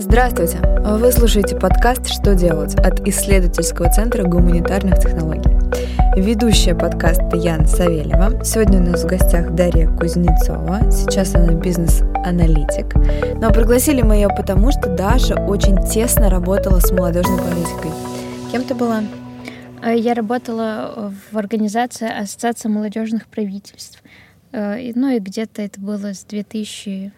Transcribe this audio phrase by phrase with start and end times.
[0.00, 0.60] Здравствуйте!
[0.82, 5.50] Вы слушаете подкаст «Что делать» от исследовательского центра гуманитарных технологий.
[6.16, 8.42] Ведущая подкаста Яна Савельева.
[8.42, 10.90] Сегодня у нас в гостях Дарья Кузнецова.
[10.90, 12.94] Сейчас она бизнес-аналитик.
[13.42, 17.90] Но пригласили мы ее потому, что Даша очень тесно работала с молодежной политикой.
[18.50, 19.04] Кем ты была?
[19.82, 24.02] Э, я работала в организации Ассоциации молодежных правительств.
[24.52, 27.12] Э, ну и где-то это было с 2010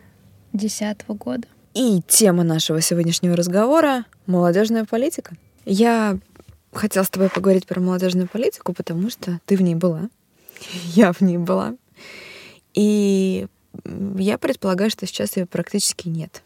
[1.07, 1.47] года.
[1.75, 5.35] И тема нашего сегодняшнего разговора— молодежная политика.
[5.65, 6.19] Я
[6.73, 10.11] хотела с тобой поговорить про молодежную политику, потому что ты в ней была,
[10.95, 11.75] я в ней была.
[12.75, 13.47] И
[14.17, 16.43] я предполагаю, что сейчас ее практически нет.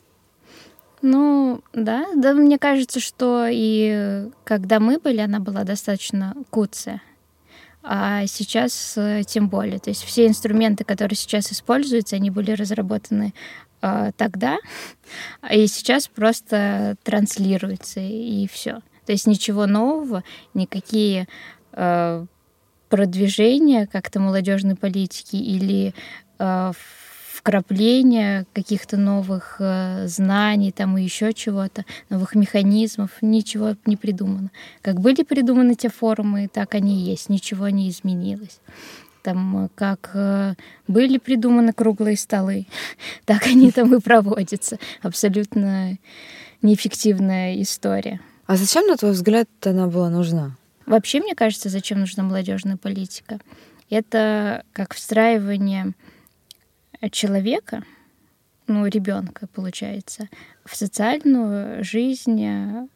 [1.02, 7.02] Ну, да, да, мне кажется, что и когда мы были, она была достаточно куцая.
[7.88, 9.78] А сейчас э, тем более.
[9.78, 13.32] То есть все инструменты, которые сейчас используются, они были разработаны
[13.86, 14.58] э, тогда,
[15.50, 18.80] и сейчас просто транслируются, и все.
[19.06, 21.28] То есть ничего нового, никакие
[21.72, 22.26] э,
[22.88, 25.94] продвижения как-то молодежной политики или
[26.38, 26.72] э,
[27.32, 34.50] вкрапления каких-то новых э, знаний там и еще чего-то, новых механизмов, ничего не придумано.
[34.82, 38.60] Как были придуманы те форумы, так они и есть, ничего не изменилось
[39.26, 40.54] там, как э,
[40.86, 42.68] были придуманы круглые столы,
[43.24, 44.78] так они там и проводятся.
[45.02, 45.98] Абсолютно
[46.62, 48.20] неэффективная история.
[48.46, 50.56] А зачем, на твой взгляд, она была нужна?
[50.86, 53.40] Вообще, мне кажется, зачем нужна молодежная политика?
[53.90, 55.94] Это как встраивание
[57.10, 57.82] человека,
[58.68, 60.28] ну, ребенка, получается,
[60.64, 62.86] в социальную жизнь э,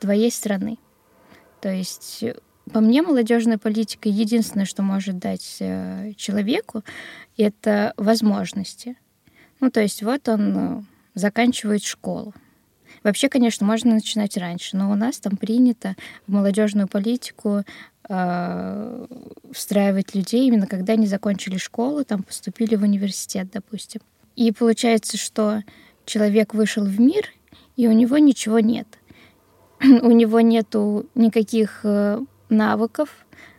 [0.00, 0.78] твоей страны.
[1.60, 2.24] То есть
[2.70, 6.84] по мне, молодежная политика единственное, что может дать э, человеку,
[7.36, 8.96] это возможности.
[9.60, 10.82] Ну, то есть вот он э,
[11.14, 12.34] заканчивает школу.
[13.02, 15.96] Вообще, конечно, можно начинать раньше, но у нас там принято
[16.26, 17.64] в молодежную политику
[18.08, 19.06] э,
[19.52, 24.02] встраивать людей именно когда они закончили школу, там поступили в университет, допустим.
[24.36, 25.62] И получается, что
[26.04, 27.28] человек вышел в мир,
[27.76, 28.86] и у него ничего нет.
[29.80, 32.20] у него нету никаких э,
[32.52, 33.08] навыков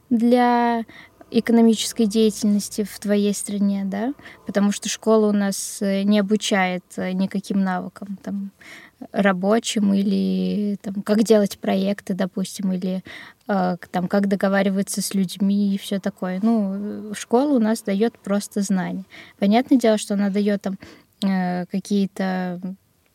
[0.10, 0.86] для
[1.32, 4.14] экономической деятельности в твоей стране, да,
[4.46, 8.52] потому что школа у нас э, не обучает э, никаким навыкам, там,
[9.12, 13.04] рабочим или там, как делать проекты, допустим, или
[13.48, 16.40] э, там, как договариваться с людьми и все такое.
[16.42, 19.06] Ну, школа у нас дает просто знания.
[19.40, 20.78] Понятное дело, что она дает там
[21.26, 22.62] э, какие-то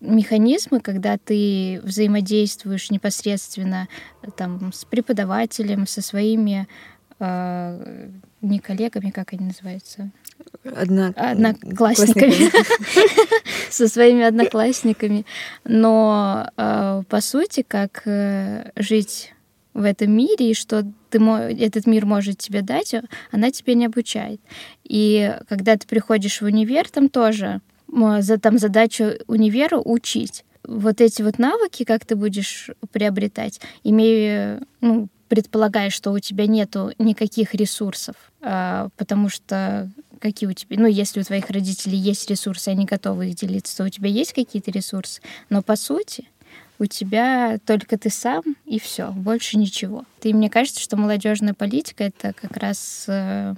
[0.00, 3.88] механизмы, когда ты взаимодействуешь непосредственно
[4.36, 6.69] там, с преподавателем, со своими
[7.19, 8.09] э,
[8.41, 10.10] не коллегами, как они называются?
[10.64, 11.09] Одна...
[11.16, 12.50] Одноклассниками.
[13.70, 15.26] Со своими одноклассниками.
[15.64, 19.34] Но э, по сути, как э, жить
[19.75, 22.94] в этом мире и что ты, этот мир может тебе дать,
[23.30, 24.41] она тебе не обучает.
[24.84, 27.60] И когда ты приходишь в универ, там тоже
[27.91, 30.44] за там задачу универа учить.
[30.65, 36.93] Вот эти вот навыки, как ты будешь приобретать, имея, ну, предполагая, что у тебя нету
[36.98, 39.91] никаких ресурсов, а, потому что
[40.21, 43.84] какие у тебя, ну, если у твоих родителей есть ресурсы, они готовы их делиться, то
[43.84, 46.28] у тебя есть какие-то ресурсы, но по сути
[46.78, 50.04] у тебя только ты сам и все, больше ничего.
[50.22, 53.54] И мне кажется, что молодежная политика это как раз э,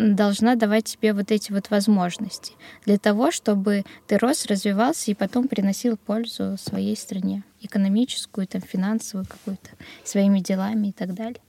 [0.00, 2.54] должна давать тебе вот эти вот возможности
[2.86, 9.26] для того, чтобы ты рос, развивался и потом приносил пользу своей стране, экономическую, там, финансовую
[9.26, 9.70] какую-то,
[10.04, 11.40] своими делами и так далее.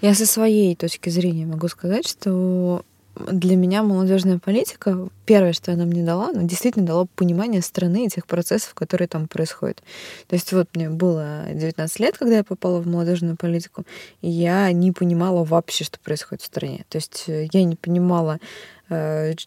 [0.00, 5.84] Я со своей точки зрения могу сказать, что для меня молодежная политика, первое, что она
[5.84, 9.82] мне дала, она действительно дала понимание страны и тех процессов, которые там происходят.
[10.28, 13.84] То есть вот мне было 19 лет, когда я попала в молодежную политику,
[14.22, 16.84] и я не понимала вообще, что происходит в стране.
[16.88, 18.38] То есть э, я не понимала,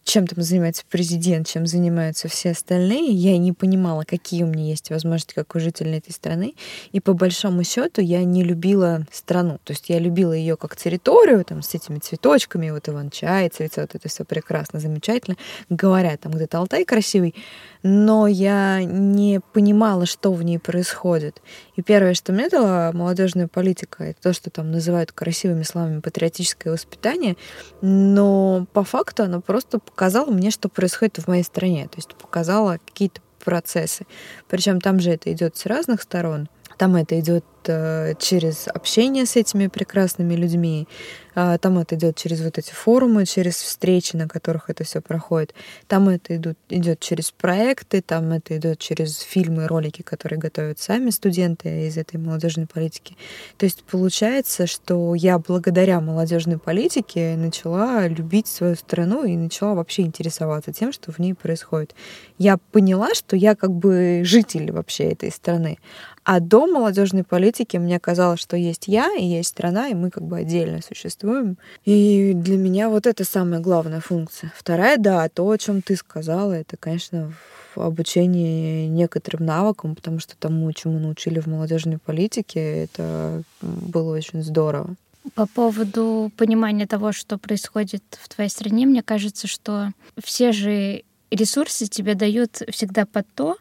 [0.04, 3.12] чем там занимается президент, чем занимаются все остальные.
[3.12, 6.54] Я не понимала, какие у меня есть возможности как у жителя этой страны.
[6.92, 9.58] И по большому счету я не любила страну.
[9.64, 14.08] То есть я любила ее как территорию, там, с этими цветочками, вот Иван-чай цветет, это
[14.08, 15.36] все прекрасно, замечательно.
[15.68, 17.34] Говорят, там где-то Алтай красивый,
[17.82, 21.40] но я не понимала, что в ней происходит.
[21.76, 26.72] И первое, что мне дала молодежная политика, это то, что там называют красивыми словами патриотическое
[26.72, 27.36] воспитание,
[27.82, 32.78] но по факту она просто показала мне, что происходит в моей стране, то есть показала
[32.84, 34.06] какие-то процессы.
[34.48, 36.48] Причем там же это идет с разных сторон.
[36.76, 40.86] Там это идет э, через общение с этими прекрасными людьми,
[41.34, 45.54] э, там это идет через вот эти форумы, через встречи, на которых это все проходит.
[45.88, 51.10] Там это идут, идет через проекты, там это идет через фильмы, ролики, которые готовят сами
[51.10, 53.16] студенты из этой молодежной политики.
[53.56, 60.02] То есть получается, что я благодаря молодежной политике начала любить свою страну и начала вообще
[60.02, 61.94] интересоваться тем, что в ней происходит.
[62.38, 65.78] Я поняла, что я как бы житель вообще этой страны.
[66.26, 70.24] А до молодежной политики мне казалось, что есть я и есть страна, и мы как
[70.24, 71.56] бы отдельно существуем.
[71.84, 74.52] И для меня вот это самая главная функция.
[74.56, 77.32] Вторая, да, то, о чем ты сказала, это, конечно,
[77.76, 84.96] обучение некоторым навыкам, потому что тому, чему научили в молодежной политике, это было очень здорово.
[85.36, 91.86] По поводу понимания того, что происходит в твоей стране, мне кажется, что все же ресурсы
[91.86, 93.56] тебе дают всегда под то,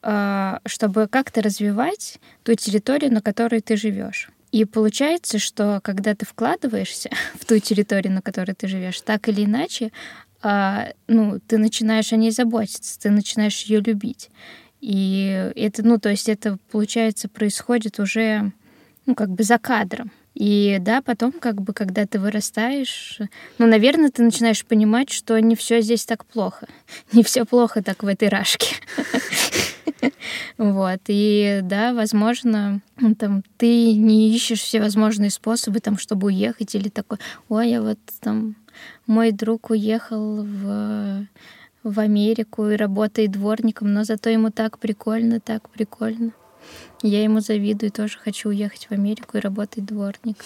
[0.00, 4.30] чтобы как-то развивать ту территорию, на которой ты живешь.
[4.50, 7.10] И получается, что когда ты вкладываешься
[7.40, 9.92] в ту территорию, на которой ты живешь, так или иначе,
[10.40, 14.30] а, ну, ты начинаешь о ней заботиться, ты начинаешь ее любить.
[14.80, 18.52] И это, ну, то есть это, получается, происходит уже,
[19.06, 20.12] ну, как бы за кадром.
[20.34, 23.18] И да, потом, как бы, когда ты вырастаешь,
[23.58, 26.68] ну, наверное, ты начинаешь понимать, что не все здесь так плохо.
[27.12, 28.76] Не все плохо так в этой рашке.
[30.58, 31.00] Вот.
[31.08, 32.80] И да, возможно,
[33.18, 37.18] там ты не ищешь всевозможные способы, там, чтобы уехать, или такой,
[37.48, 38.56] ой, я вот там
[39.06, 41.26] мой друг уехал в
[41.84, 46.32] в Америку и работает дворником, но зато ему так прикольно, так прикольно.
[47.02, 50.44] Я ему завидую, тоже хочу уехать в Америку и работать дворником.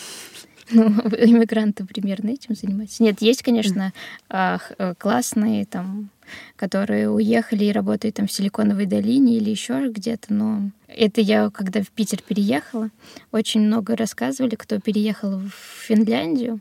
[0.72, 0.88] Ну,
[1.19, 3.02] иммигранты примерно этим занимаются.
[3.02, 3.92] Нет, есть, конечно,
[4.28, 6.10] а, э, классные там,
[6.56, 11.82] которые уехали и работают там в Силиконовой долине или еще где-то, но это я, когда
[11.82, 12.90] в Питер переехала,
[13.30, 15.52] очень много рассказывали, кто переехал в
[15.86, 16.60] Финляндию,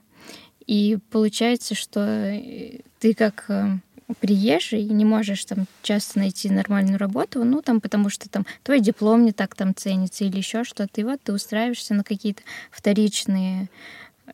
[0.67, 3.77] и получается, что э, ты как э,
[4.19, 9.25] приезжий не можешь там часто найти нормальную работу, ну там потому что там твой диплом
[9.25, 12.41] не так там ценится или еще что-то, и вот ты устраиваешься на какие-то
[12.71, 13.69] вторичные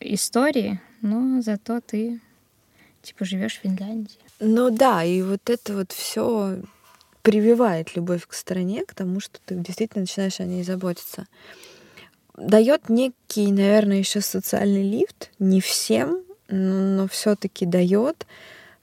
[0.00, 2.20] истории, но зато ты
[3.02, 4.18] типа живешь в Финляндии.
[4.40, 6.58] Ну да, и вот это вот все
[7.22, 11.26] прививает любовь к стране, к тому, что ты действительно начинаешь о ней заботиться.
[12.36, 18.26] Дает некий, наверное, еще социальный лифт, не всем, но все-таки дает.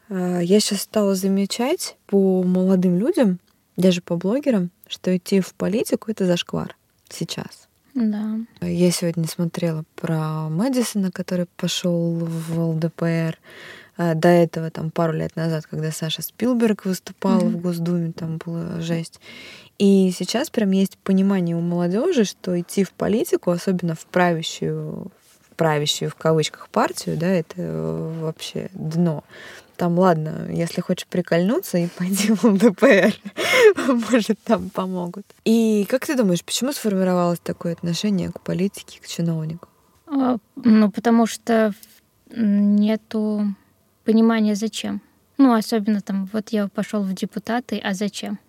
[0.09, 3.39] А, я сейчас стала замечать по молодым людям,
[3.77, 6.75] даже по блогерам, что идти в политику это зашквар
[7.09, 7.67] сейчас.
[7.93, 8.39] Да.
[8.61, 13.37] Я сегодня смотрела про Мэдисона, который пошел в ЛДПР.
[13.97, 17.49] А, до этого, там, пару лет назад, когда Саша Спилберг выступал mm-hmm.
[17.49, 19.21] в Госдуме, там была жесть.
[19.77, 25.11] И сейчас прям есть понимание у молодежи, что идти в политику, особенно в правящую,
[25.49, 29.23] в правящую в кавычках партию, да, это вообще дно.
[29.77, 33.13] Там, ладно, если хочешь прикольнуться, и пойди в ЛДПР.
[34.11, 35.25] Может, там помогут.
[35.43, 39.67] И как ты думаешь, почему сформировалось такое отношение к политике, к чиновнику?
[40.07, 41.73] А, ну, потому что
[42.31, 43.53] нету
[44.05, 45.01] понимания, зачем.
[45.37, 48.39] Ну, особенно там, вот я пошел в депутаты, а зачем?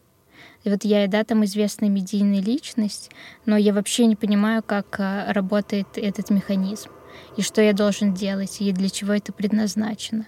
[0.62, 3.10] И вот я, да, там известная медийная личность,
[3.46, 6.90] но я вообще не понимаю, как а, работает этот механизм
[7.36, 10.26] и что я должен делать, и для чего это предназначено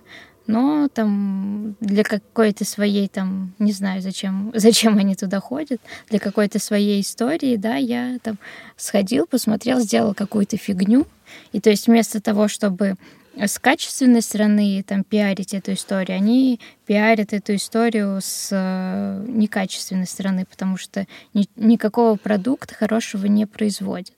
[0.48, 6.58] но там для какой-то своей там, не знаю, зачем, зачем они туда ходят, для какой-то
[6.58, 8.38] своей истории, да, я там
[8.76, 11.06] сходил, посмотрел, сделал какую-то фигню,
[11.52, 12.96] и то есть вместо того, чтобы
[13.36, 20.44] с качественной стороны там пиарить эту историю, они пиарят эту историю с э, некачественной стороны,
[20.44, 24.14] потому что ни, никакого продукта хорошего не производят.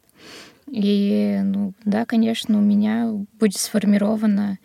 [0.68, 4.58] И, ну, да, конечно, у меня будет сформировано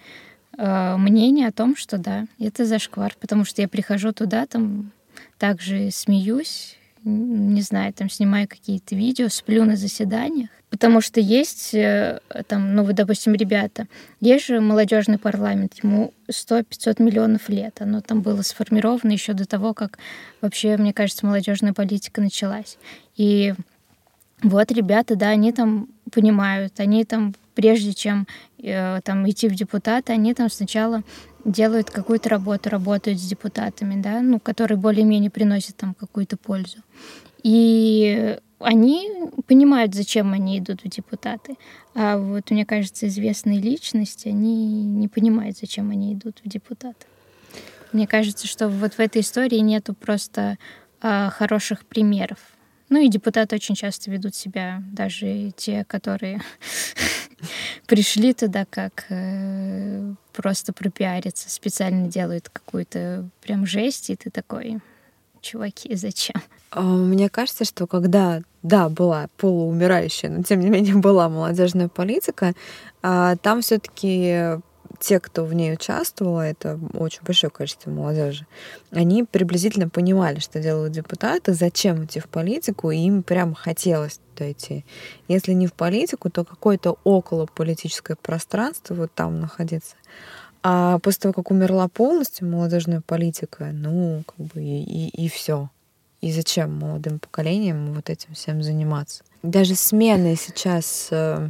[0.57, 4.91] э, мнение о том, что да, это зашквар, потому что я прихожу туда, там
[5.37, 12.19] также смеюсь, не знаю, там снимаю какие-то видео, сплю на заседаниях, потому что есть э,
[12.47, 13.87] там, ну, вы, допустим, ребята,
[14.19, 19.73] есть же молодежный парламент, ему 100-500 миллионов лет, оно там было сформировано еще до того,
[19.73, 19.99] как
[20.41, 22.77] вообще, мне кажется, молодежная политика началась.
[23.15, 23.53] И
[24.41, 28.27] вот ребята, да, они там понимают, они там прежде чем
[28.61, 31.03] э, там идти в депутаты, они там сначала
[31.45, 36.77] делают какую-то работу, работают с депутатами, да, ну, которые более-менее приносят там какую-то пользу.
[37.43, 39.11] И они
[39.47, 41.55] понимают, зачем они идут в депутаты.
[41.93, 47.05] А вот, мне кажется, известные личности, они не понимают, зачем они идут в депутаты.
[47.91, 50.57] Мне кажется, что вот в этой истории нету просто
[51.01, 52.39] а, хороших примеров
[52.89, 56.41] Ну и депутаты очень часто ведут себя, даже те, которые
[57.87, 64.79] пришли туда как э, просто пропиариться, специально делают какую-то прям жесть, и ты такой,
[65.41, 66.35] чуваки, зачем?
[66.71, 72.53] А, мне кажется, что когда, да, была полуумирающая, но тем не менее была молодежная политика,
[73.01, 74.59] а, там все-таки
[74.99, 78.45] те, кто в ней участвовал, это очень большое количество молодежи,
[78.91, 84.85] они приблизительно понимали, что делают депутаты, зачем идти в политику, и им прям хотелось идти.
[85.27, 89.95] Если не в политику, то какое-то около политическое пространство вот там находиться.
[90.63, 95.69] А после того, как умерла полностью молодежная политика, ну, как бы и, и, и все.
[96.21, 99.23] И зачем молодым поколениям вот этим всем заниматься?
[99.43, 101.49] Даже смены сейчас э,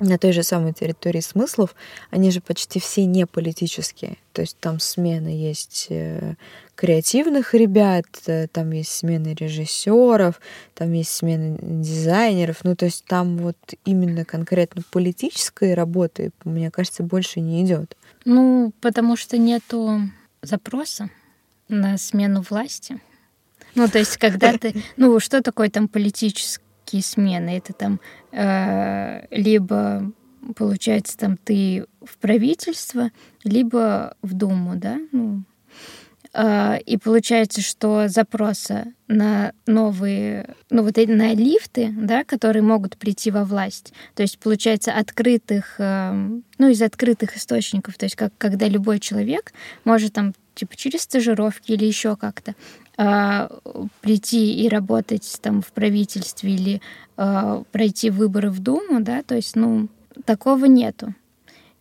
[0.00, 1.74] на той же самой территории смыслов,
[2.10, 4.16] они же почти все не политические.
[4.32, 6.34] То есть там смены есть э,
[6.74, 10.40] креативных ребят, э, там есть смены режиссеров,
[10.74, 12.64] там есть смены дизайнеров.
[12.64, 17.96] Ну, то есть там вот именно конкретно политической работы, мне кажется, больше не идет.
[18.24, 20.00] Ну, потому что нету
[20.42, 21.10] запроса
[21.68, 23.00] на смену власти.
[23.74, 24.74] Ну, то есть, когда ты...
[24.96, 26.63] Ну, что такое там политический
[26.94, 27.56] такие смены.
[27.56, 28.00] Это там
[28.32, 30.12] э, либо
[30.56, 33.10] получается там ты в правительство,
[33.44, 35.42] либо в Думу, да, ну,
[36.34, 42.98] э, и получается, что запроса на новые, ну вот эти на лифты, да, которые могут
[42.98, 46.12] прийти во власть, то есть получается открытых, э,
[46.58, 49.52] ну из открытых источников, то есть как когда любой человек
[49.84, 52.54] может там типа через стажировки или еще как-то
[52.96, 53.48] э,
[54.00, 56.80] прийти и работать там в правительстве или
[57.16, 59.88] э, пройти выборы в Думу, да, то есть, ну,
[60.24, 61.14] такого нету.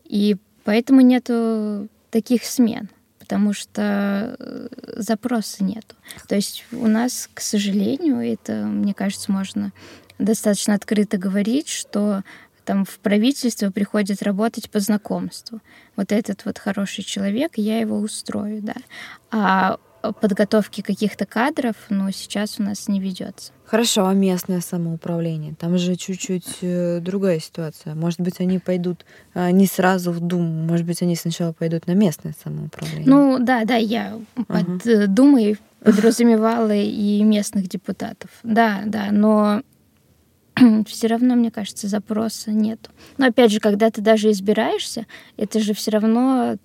[0.05, 2.89] И поэтому нету таких смен,
[3.19, 5.95] потому что э, запроса нету.
[6.27, 9.71] То есть у нас, к сожалению, это, мне кажется, можно
[10.19, 12.23] достаточно открыто говорить, что
[12.65, 15.59] там в правительство приходит работать по знакомству.
[15.95, 18.75] Вот этот вот хороший человек, я его устрою, да.
[19.31, 19.77] А
[20.11, 23.53] подготовки каких-то кадров, но сейчас у нас не ведется.
[23.65, 25.55] Хорошо, а местное самоуправление?
[25.57, 27.95] Там же чуть-чуть э, другая ситуация.
[27.95, 31.93] Может быть, они пойдут э, не сразу в Думу, может быть, они сначала пойдут на
[31.93, 33.07] местное самоуправление.
[33.07, 34.45] Ну да, да, я uh-huh.
[34.45, 38.29] под э, Думой подразумевала и местных депутатов.
[38.43, 39.61] Да, да, но
[40.87, 42.91] все равно, мне кажется, запроса нету.
[43.17, 45.05] Но опять же, когда ты даже избираешься,
[45.37, 46.57] это же все равно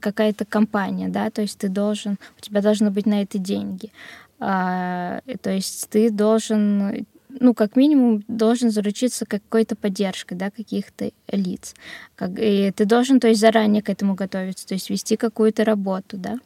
[0.00, 3.90] какая-то компания, да, то есть ты должен, у тебя должны быть на это деньги.
[4.38, 11.74] А, то есть ты должен, ну, как минимум, должен заручиться какой-то поддержкой, да, каких-то лиц.
[12.14, 16.16] Как, и ты должен, то есть, заранее к этому готовиться, то есть вести какую-то работу,
[16.16, 16.38] да.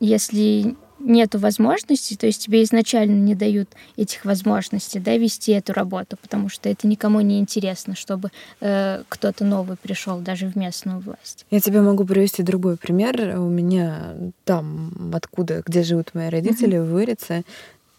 [0.00, 6.16] Если нет возможности, то есть тебе изначально не дают этих возможностей, да, вести эту работу,
[6.20, 11.46] потому что это никому не интересно, чтобы э, кто-то новый пришел даже в местную власть.
[11.50, 13.38] Я тебе могу привести другой пример.
[13.38, 14.14] У меня
[14.44, 16.84] там, откуда, где живут мои родители, mm-hmm.
[16.84, 17.44] в Вырице,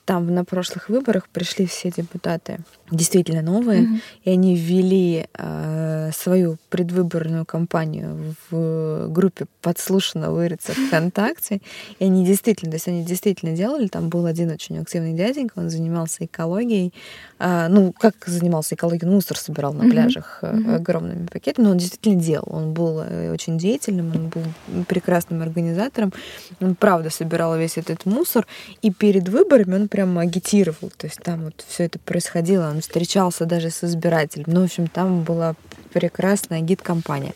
[0.10, 2.58] там на прошлых выборах пришли все депутаты
[2.92, 4.02] действительно новые, mm-hmm.
[4.24, 11.62] и они ввели э, свою предвыборную кампанию в группе подслушано выриться ВКонтакте,
[12.00, 15.70] и они действительно, то есть они действительно делали, там был один очень активный дяденька, он
[15.70, 16.92] занимался экологией,
[17.38, 20.76] э, ну, как занимался экологией, ну, мусор собирал на пляжах mm-hmm.
[20.76, 26.12] огромными пакетами, но он действительно делал, он был э, очень деятельным, он был прекрасным организатором,
[26.60, 28.48] он правда собирал весь этот мусор,
[28.82, 30.92] и перед выборами он прям агитировал.
[30.98, 32.70] То есть там вот все это происходило.
[32.70, 34.46] Он встречался даже с избирателем.
[34.48, 35.56] Ну, в общем, там была
[35.92, 37.34] прекрасная гид-компания.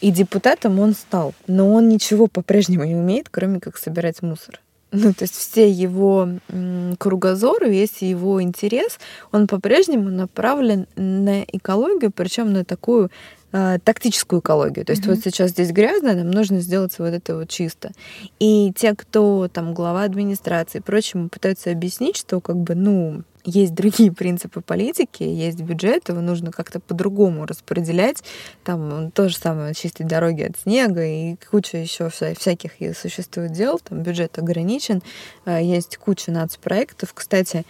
[0.00, 1.32] И депутатом он стал.
[1.46, 4.60] Но он ничего по-прежнему не умеет, кроме как собирать мусор.
[4.90, 6.28] Ну, то есть все его
[6.98, 8.98] кругозор, весь его интерес,
[9.30, 13.12] он по-прежнему направлен на экологию, причем на такую
[13.52, 14.84] э, тактическую экологию.
[14.84, 15.14] То есть mm-hmm.
[15.14, 17.92] вот сейчас здесь грязно, нам нужно сделать вот это вот чисто.
[18.38, 23.74] И те, кто там глава администрации и прочему пытаются объяснить, что как бы, ну, есть
[23.74, 28.22] другие принципы политики, есть бюджет, его нужно как-то по-другому распределять.
[28.64, 33.78] Там то же самое чистить дороги от снега и куча еще всяких существует дел.
[33.78, 35.02] Там бюджет ограничен,
[35.44, 37.12] э, есть куча нацпроектов.
[37.14, 37.64] Кстати,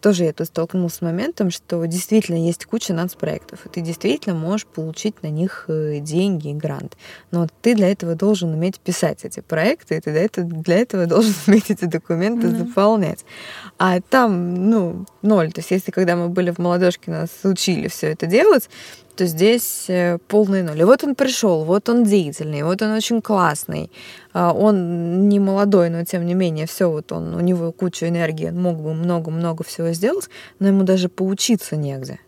[0.00, 4.66] тоже я тут столкнулась с моментом, что действительно есть куча нацпроектов, и ты действительно можешь
[4.66, 6.96] получить на них э, деньги и грант.
[7.30, 11.06] Но ты для этого должен уметь писать эти проекты, и ты для этого, для этого
[11.06, 12.66] должен уметь эти документы mm-hmm.
[12.66, 13.24] заполнять.
[13.78, 15.52] А там, ну, ноль.
[15.52, 18.68] То есть если когда мы были в молодежке, нас учили все это делать,
[19.18, 20.80] что здесь э, полный ноль.
[20.80, 23.90] И вот он пришел, вот он деятельный, вот он очень классный.
[24.32, 28.48] А, он не молодой, но тем не менее, все вот он, у него куча энергии,
[28.48, 30.28] он мог бы много-много всего сделать,
[30.60, 32.20] но ему даже поучиться негде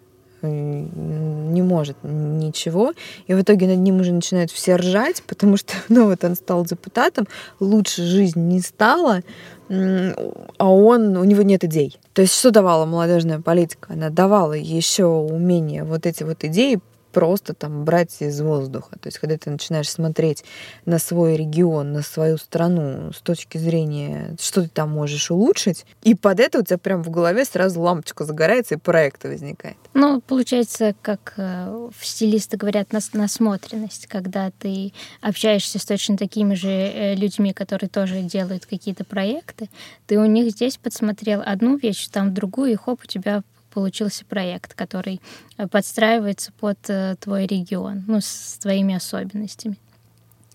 [0.43, 2.93] не может ничего.
[3.27, 6.65] И в итоге над ним уже начинают все ржать, потому что, ну вот он стал
[6.65, 7.27] депутатом,
[7.59, 9.23] лучше жизнь не стала,
[9.69, 11.99] а он, у него нет идей.
[12.13, 13.93] То есть что давала молодежная политика?
[13.93, 16.81] Она давала еще умение вот эти вот идеи
[17.11, 18.99] просто там брать из воздуха.
[18.99, 20.45] То есть, когда ты начинаешь смотреть
[20.85, 26.15] на свой регион, на свою страну с точки зрения, что ты там можешь улучшить, и
[26.15, 29.77] под это у тебя прям в голове сразу лампочка загорается, и проект возникает.
[29.95, 36.55] Ну, получается, как э, в стилисты говорят, нас насмотренность, когда ты общаешься с точно такими
[36.55, 39.69] же э, людьми, которые тоже делают какие-то проекты,
[40.07, 44.75] ты у них здесь подсмотрел одну вещь, там другую, и хоп, у тебя получился проект,
[44.75, 45.21] который
[45.57, 49.77] э, подстраивается под э, твой регион, ну, с твоими особенностями.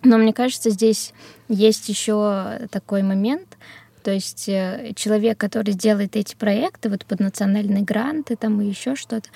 [0.04, 1.14] Но мне кажется, здесь
[1.48, 3.58] есть еще такой момент,
[4.04, 8.96] то есть э, человек, который делает эти проекты вот под национальные гранты там и еще
[8.96, 9.30] что-то,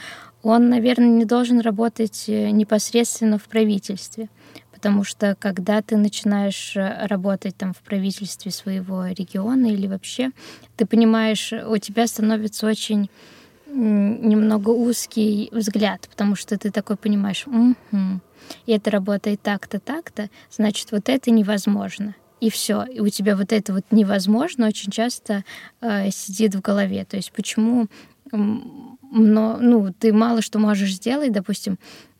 [0.44, 4.30] он, наверное, не должен работать непосредственно в правительстве,
[4.72, 10.30] потому что когда ты начинаешь работать там в правительстве своего региона или вообще,
[10.78, 13.10] ты понимаешь, у тебя становится очень
[13.70, 17.76] немного узкий взгляд, потому что ты такой понимаешь, угу,
[18.66, 22.16] и это работает так-то, так-то, значит, вот это невозможно.
[22.40, 22.84] И все.
[22.84, 25.44] И у тебя вот это вот невозможно очень часто
[25.82, 27.04] э, сидит в голове.
[27.04, 27.90] То есть почему
[28.32, 31.80] но, ну, ты мало что можешь сделать, допустим,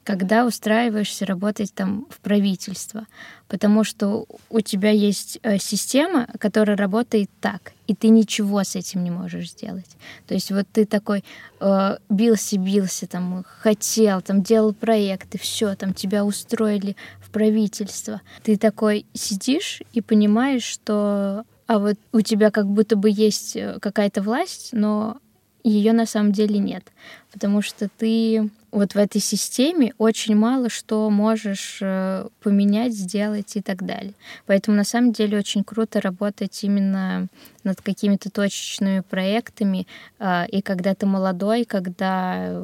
[0.10, 3.06] когда устраиваешься работать там в правительство,
[3.48, 9.04] потому что у тебя есть э, система, которая работает так, и ты ничего с этим
[9.04, 9.86] не можешь сделать.
[10.26, 11.24] То есть вот ты такой
[11.60, 18.22] э, бился, бился, там хотел, там делал проекты, все, там тебя устроили в правительство.
[18.42, 23.78] Ты такой сидишь и понимаешь, что а вот у тебя как будто бы есть э,
[23.80, 25.20] какая-то власть, но
[25.64, 26.84] ее на самом деле нет,
[27.32, 33.62] потому что ты вот в этой системе очень мало что можешь э, поменять, сделать и
[33.62, 34.14] так далее.
[34.46, 37.28] Поэтому на самом деле очень круто работать именно
[37.64, 39.88] над какими-то точечными проектами,
[40.20, 42.64] а, и когда ты молодой, когда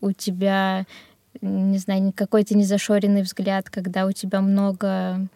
[0.00, 0.86] у тебя,
[1.40, 5.28] не знаю, какой-то незашоренный взгляд, когда у тебя много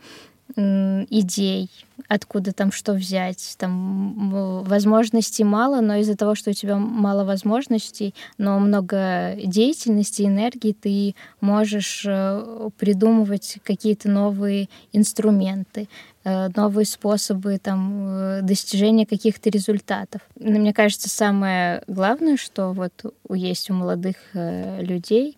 [0.57, 1.71] идей,
[2.09, 3.55] откуда там что взять.
[3.59, 10.73] Там возможностей мало, но из-за того, что у тебя мало возможностей, но много деятельности, энергии,
[10.73, 15.89] ты можешь э, придумывать какие-то новые инструменты,
[16.25, 20.23] э, новые способы там, э, достижения каких-то результатов.
[20.39, 22.93] Но мне кажется, самое главное, что вот
[23.31, 25.37] есть у молодых людей,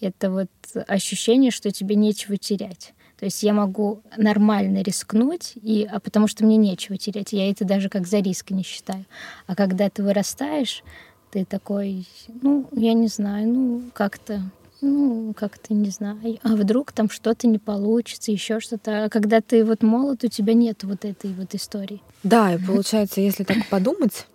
[0.00, 0.50] это вот
[0.88, 2.92] ощущение, что тебе нечего терять.
[3.22, 7.32] То есть я могу нормально рискнуть, и, а потому что мне нечего терять.
[7.32, 9.04] Я это даже как за риск не считаю.
[9.46, 10.82] А когда ты вырастаешь,
[11.30, 12.04] ты такой,
[12.42, 14.42] ну, я не знаю, ну, как-то
[14.80, 19.04] ну, как-то не знаю, а вдруг там что-то не получится, еще что-то.
[19.04, 22.02] А когда ты вот молод, у тебя нет вот этой вот истории.
[22.24, 24.26] Да, и получается, если так подумать,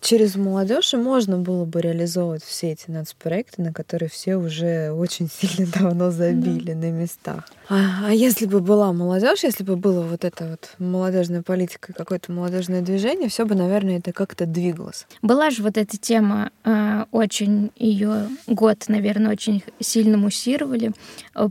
[0.00, 5.28] через молодежь и можно было бы реализовывать все эти нацпроекты, на которые все уже очень
[5.40, 6.78] сильно давно забили да.
[6.78, 7.48] на местах.
[7.68, 12.32] А, а если бы была молодежь, если бы было вот это вот молодежная политика, какое-то
[12.32, 15.06] молодежное движение, все бы, наверное, это как-то двигалось.
[15.20, 20.92] Была же вот эта тема, а, очень ее год, наверное, очень сильно муссировали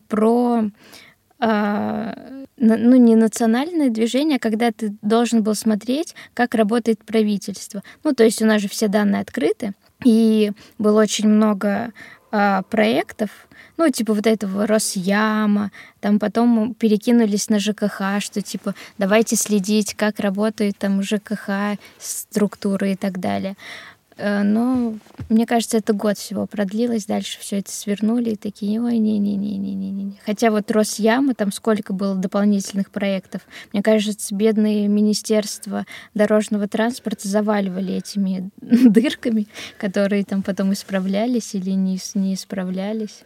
[0.07, 0.63] про
[1.41, 7.81] ну, не национальное движение, а когда ты должен был смотреть, как работает правительство.
[8.03, 9.73] Ну, то есть у нас же все данные открыты,
[10.05, 11.91] и было очень много
[12.31, 13.29] а, проектов,
[13.77, 20.19] ну, типа вот этого Росяма, там потом перекинулись на ЖКХ, что типа давайте следить, как
[20.19, 23.55] работает там ЖКХ, структуры и так далее.
[24.21, 24.93] Э, но
[25.29, 30.19] мне кажется, это год всего продлилось, дальше все это свернули и такие, ой, не-не-не-не-не-не.
[30.23, 33.41] Хотя вот Росяма, там сколько было дополнительных проектов.
[33.73, 39.47] Мне кажется, бедные министерства дорожного транспорта заваливали этими дырками,
[39.79, 43.23] которые там потом исправлялись или не, не исправлялись.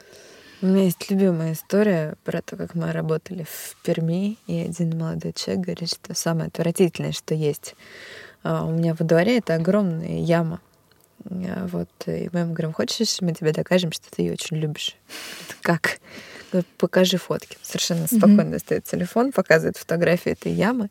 [0.62, 5.34] У меня есть любимая история про то, как мы работали в Перми, и один молодой
[5.34, 7.76] человек говорит, что самое отвратительное, что есть
[8.44, 10.62] а, у меня во дворе, это огромная яма
[11.24, 14.96] вот, и мы ему говорим, хочешь, мы тебе докажем, что ты ее очень любишь.
[15.62, 16.00] Как?
[16.52, 17.58] Ну, покажи фотки.
[17.62, 18.52] Совершенно спокойно mm-hmm.
[18.52, 20.90] достает телефон, показывает фотографии этой ямы.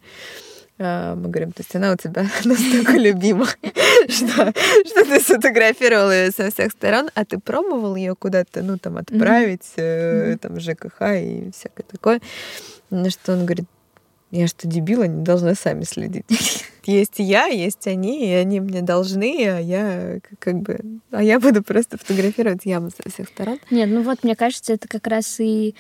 [0.79, 3.47] А, мы говорим, то есть она у тебя настолько любима,
[4.09, 4.53] что,
[4.85, 9.73] что ты сфотографировал ее со всех сторон, а ты пробовал ее куда-то, ну, там, отправить,
[9.77, 10.39] mm-hmm.
[10.39, 12.21] там, ЖКХ и всякое такое.
[12.91, 13.67] На что он говорит,
[14.33, 16.25] я что, дебил, они должны сами следить.
[16.87, 21.01] Есть я, есть они, и они мне должны, а я как бы...
[21.11, 23.59] А я буду просто фотографировать яму со всех сторон.
[23.71, 25.75] Нет, ну вот, мне кажется, это как раз и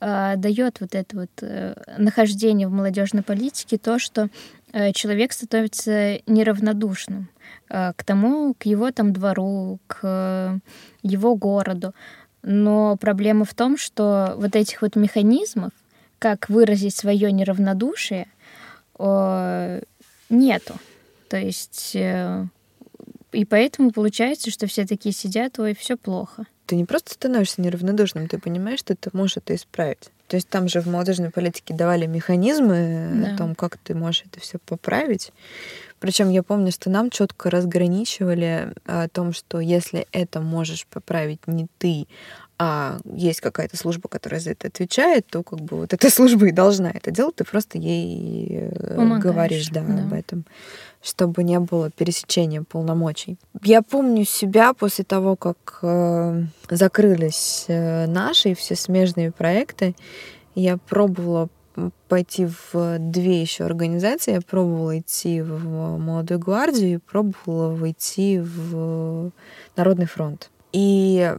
[0.00, 4.28] э, дает вот это вот э, нахождение в молодежной политике, то, что
[4.72, 7.28] э, человек становится неравнодушным
[7.68, 10.60] э, к тому, к его там двору, к
[11.02, 11.94] его городу.
[12.42, 15.72] Но проблема в том, что вот этих вот механизмов,
[16.18, 18.28] как выразить свое неравнодушие,
[20.30, 20.74] нету.
[21.28, 22.46] То есть э,
[23.32, 26.46] и поэтому получается, что все такие сидят, ой, все плохо.
[26.66, 30.10] Ты не просто становишься неравнодушным, ты понимаешь, что ты можешь это исправить.
[30.28, 33.34] То есть там же в молодежной политике давали механизмы да.
[33.34, 35.32] о том, как ты можешь это все поправить.
[35.98, 41.66] Причем я помню, что нам четко разграничивали о том, что если это можешь поправить не
[41.78, 42.06] ты,
[42.62, 46.52] а есть какая-то служба, которая за это отвечает, то как бы вот эта служба и
[46.52, 50.02] должна это делать, ты просто ей э, Помогаешь, говоришь да, да.
[50.02, 50.44] об этом,
[51.02, 53.38] чтобы не было пересечения полномочий.
[53.64, 59.96] Я помню себя после того, как э, закрылись э, наши все смежные проекты,
[60.54, 61.48] я пробовала
[62.08, 64.34] пойти в две еще организации.
[64.34, 69.32] Я пробовала идти в Молодую гвардию и пробовала войти в
[69.76, 70.50] Народный фронт.
[70.72, 71.34] И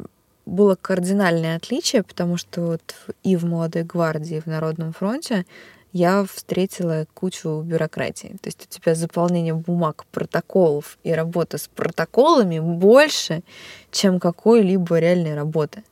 [0.45, 5.45] было кардинальное отличие, потому что вот и в Молодой гвардии, и в Народном фронте
[5.93, 8.37] я встретила кучу бюрократии.
[8.41, 13.43] То есть у тебя заполнение бумаг, протоколов и работа с протоколами больше,
[13.91, 15.83] чем какой-либо реальной работы.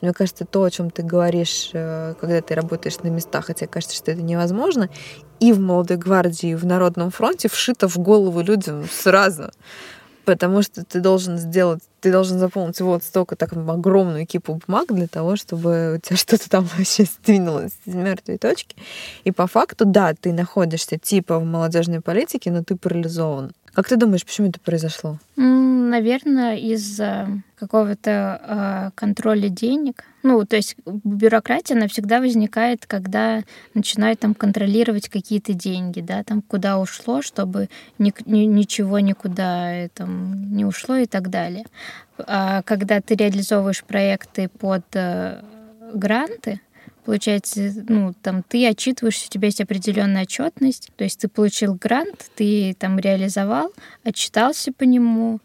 [0.00, 3.96] Мне кажется, то, о чем ты говоришь, э, когда ты работаешь на местах, хотя кажется,
[3.96, 4.90] что это невозможно,
[5.40, 9.50] и в Молодой гвардии, и в Народном фронте вшито в голову людям сразу
[10.28, 15.06] потому что ты должен сделать, ты должен заполнить вот столько так огромную кипу бумаг для
[15.06, 18.76] того, чтобы у тебя что-то там вообще сдвинулось с мертвой точки.
[19.24, 23.52] И по факту, да, ты находишься типа в молодежной политике, но ты парализован.
[23.78, 25.20] Как ты думаешь, почему это произошло?
[25.36, 28.10] Наверное, из-за какого-то
[28.42, 30.02] э, контроля денег.
[30.24, 36.42] Ну, то есть бюрократия, она всегда возникает, когда начинают там контролировать какие-то деньги, да, там
[36.42, 37.68] куда ушло, чтобы
[38.00, 41.64] ни, ни, ничего никуда э, там не ушло и так далее.
[42.18, 45.40] А когда ты реализовываешь проекты под э,
[45.94, 46.60] гранты,
[47.08, 52.26] получается, ну, там ты отчитываешься, у тебя есть определенная отчетность, то есть ты получил грант,
[52.34, 53.72] ты там реализовал,
[54.04, 55.40] отчитался по нему,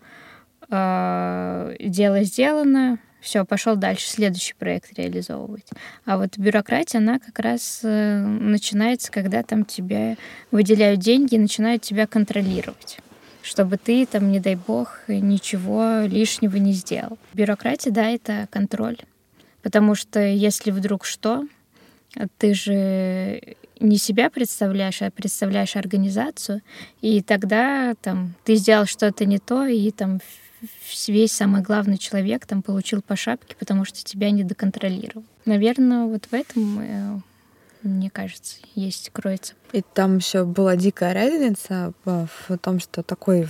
[0.70, 5.70] э, дело сделано, все, пошел дальше, следующий проект реализовывать.
[6.04, 10.18] А вот бюрократия, она как раз э, начинается, когда там тебе
[10.52, 13.00] выделяют деньги и начинают тебя контролировать
[13.42, 17.18] чтобы ты там, не дай бог, ничего лишнего не сделал.
[17.34, 18.98] Бюрократия, да, это контроль.
[19.64, 21.48] Потому что если вдруг что,
[22.38, 26.62] ты же не себя представляешь, а представляешь организацию,
[27.02, 30.20] и тогда там ты сделал что-то не то, и там
[31.08, 35.26] весь самый главный человек там получил по шапке, потому что тебя не доконтролировал.
[35.46, 37.20] Наверное, вот в этом, э,
[37.82, 39.56] мне кажется, есть кроется.
[39.74, 43.48] И там еще была дикая разница в том, что такой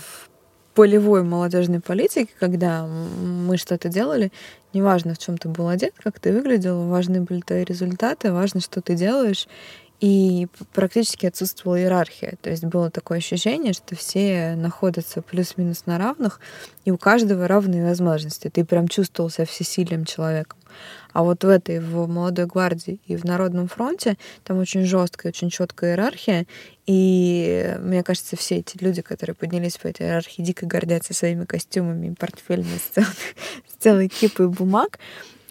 [0.74, 4.32] полевой молодежной политики, когда мы что-то делали,
[4.74, 8.82] неважно, в чем ты был одет, как ты выглядел, важны были твои результаты, важно, что
[8.82, 9.48] ты делаешь,
[10.04, 12.34] и практически отсутствовала иерархия.
[12.42, 16.42] То есть было такое ощущение, что все находятся плюс-минус на равных,
[16.84, 18.50] и у каждого равные возможности.
[18.50, 20.60] Ты прям чувствовал себя всесильным человеком.
[21.14, 25.50] А вот в этой, в молодой гвардии и в Народном фронте, там очень жесткая, очень
[25.50, 26.46] четкая иерархия.
[26.86, 32.14] И мне кажется, все эти люди, которые поднялись по этой иерархии, дико гордятся своими костюмами,
[32.20, 33.08] портфелями с целой,
[33.68, 35.00] с целой кипой бумаг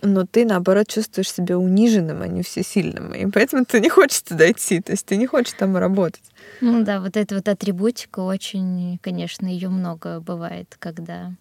[0.03, 3.15] но ты, наоборот, чувствуешь себя униженным, а не всесильным.
[3.15, 6.25] И поэтому ты не хочешь туда идти, то есть ты не хочешь там работать.
[6.61, 11.33] Ну да, вот эта вот атрибутика очень, конечно, ее много бывает, когда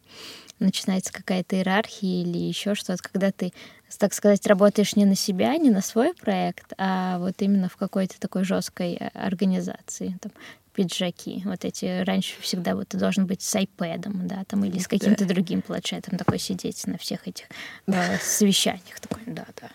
[0.63, 3.54] начинается какая-то иерархия или еще что-то, когда ты,
[3.97, 8.19] так сказать, работаешь не на себя, не на свой проект, а вот именно в какой-то
[8.19, 10.17] такой жесткой э, организации.
[10.21, 10.32] Там,
[10.73, 11.41] пиджаки.
[11.45, 15.25] Вот эти раньше всегда вот ты должен быть с айпэдом, да, там или с каким-то
[15.25, 15.34] да.
[15.34, 17.45] другим планшетом такой сидеть на всех этих
[17.88, 19.69] э, совещаниях такой, да, да.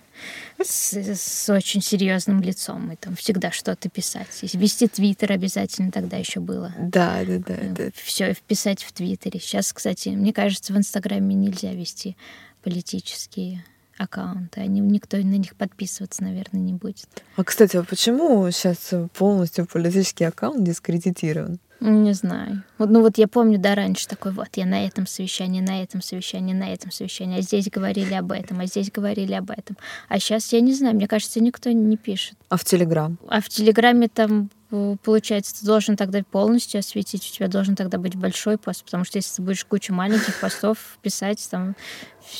[0.64, 4.28] С, с очень серьезным лицом и там всегда что-то писать.
[4.54, 6.74] Вести твиттер обязательно тогда еще было.
[6.78, 7.56] Да, да, да.
[7.70, 7.90] да.
[7.94, 9.38] Все вписать в твиттере.
[9.38, 12.16] Сейчас, кстати, мне кажется, в Инстаграме нельзя вести
[12.62, 13.62] политические
[13.98, 14.60] аккаунты.
[14.60, 17.06] Они, никто на них подписываться, наверное, не будет.
[17.36, 21.58] А, кстати, а почему сейчас полностью политический аккаунт дискредитирован?
[21.80, 22.62] Не знаю.
[22.78, 26.00] Вот, ну вот я помню, да, раньше такой, вот, я на этом совещании, на этом
[26.00, 29.76] совещании, на этом совещании, а здесь говорили об этом, а здесь говорили об этом.
[30.08, 32.36] А сейчас я не знаю, мне кажется, никто не пишет.
[32.48, 33.18] А в Телеграм?
[33.28, 37.98] А в Телеграме там э, получается, ты должен тогда полностью осветить, у тебя должен тогда
[37.98, 41.76] быть большой пост, потому что если ты будешь кучу маленьких постов писать, там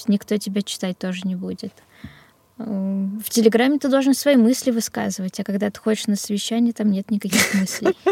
[0.09, 1.73] никто тебя читать тоже не будет.
[2.59, 6.91] Э, в Телеграме ты должен свои мысли высказывать, а когда ты ходишь на совещание, там
[6.91, 7.97] нет никаких мыслей.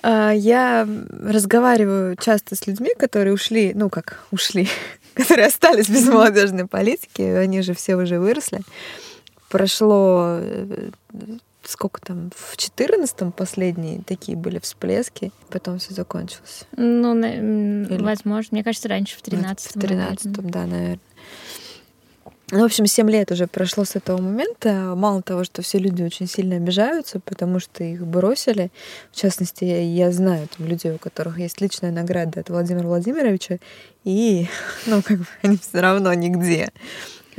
[0.00, 4.68] А, я разговариваю часто с людьми, которые ушли, ну как ушли,
[5.14, 8.60] которые остались без молодежной политики, они же все уже выросли.
[9.48, 10.90] Прошло э,
[11.64, 16.64] сколько там, в 14-м последние такие были всплески, потом все закончилось.
[16.76, 18.00] Ну, Или...
[18.02, 19.56] возможно, мне кажется, раньше в 13-м.
[19.56, 21.00] В 13-м, да, наверное.
[22.50, 24.94] Ну, в общем, 7 лет уже прошло с этого момента.
[24.96, 28.70] Мало того, что все люди очень сильно обижаются, потому что их бросили.
[29.12, 33.58] В частности, я знаю там, людей, у которых есть личная награда от Владимира Владимировича,
[34.04, 34.48] и,
[34.86, 36.70] ну, как бы они все равно нигде.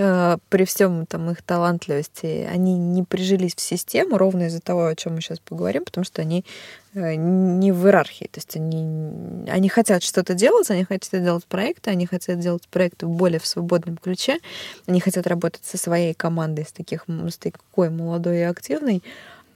[0.01, 4.95] Э, при всем там их талантливости, они не прижились в систему ровно из-за того, о
[4.95, 6.45] чем мы сейчас поговорим, потому что они
[6.93, 8.29] э, не в иерархии.
[8.31, 13.07] То есть они, они хотят что-то делать, они хотят делать проекты, они хотят делать проекты
[13.07, 14.39] более в свободном ключе,
[14.87, 19.03] они хотят работать со своей командой, с, таких, с такой молодой и активной,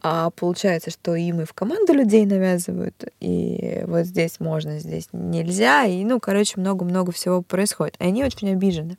[0.03, 5.85] а получается, что им и в команду людей навязывают, и вот здесь можно, здесь нельзя,
[5.85, 7.95] и, ну, короче, много-много всего происходит.
[7.99, 8.97] И они очень обижены.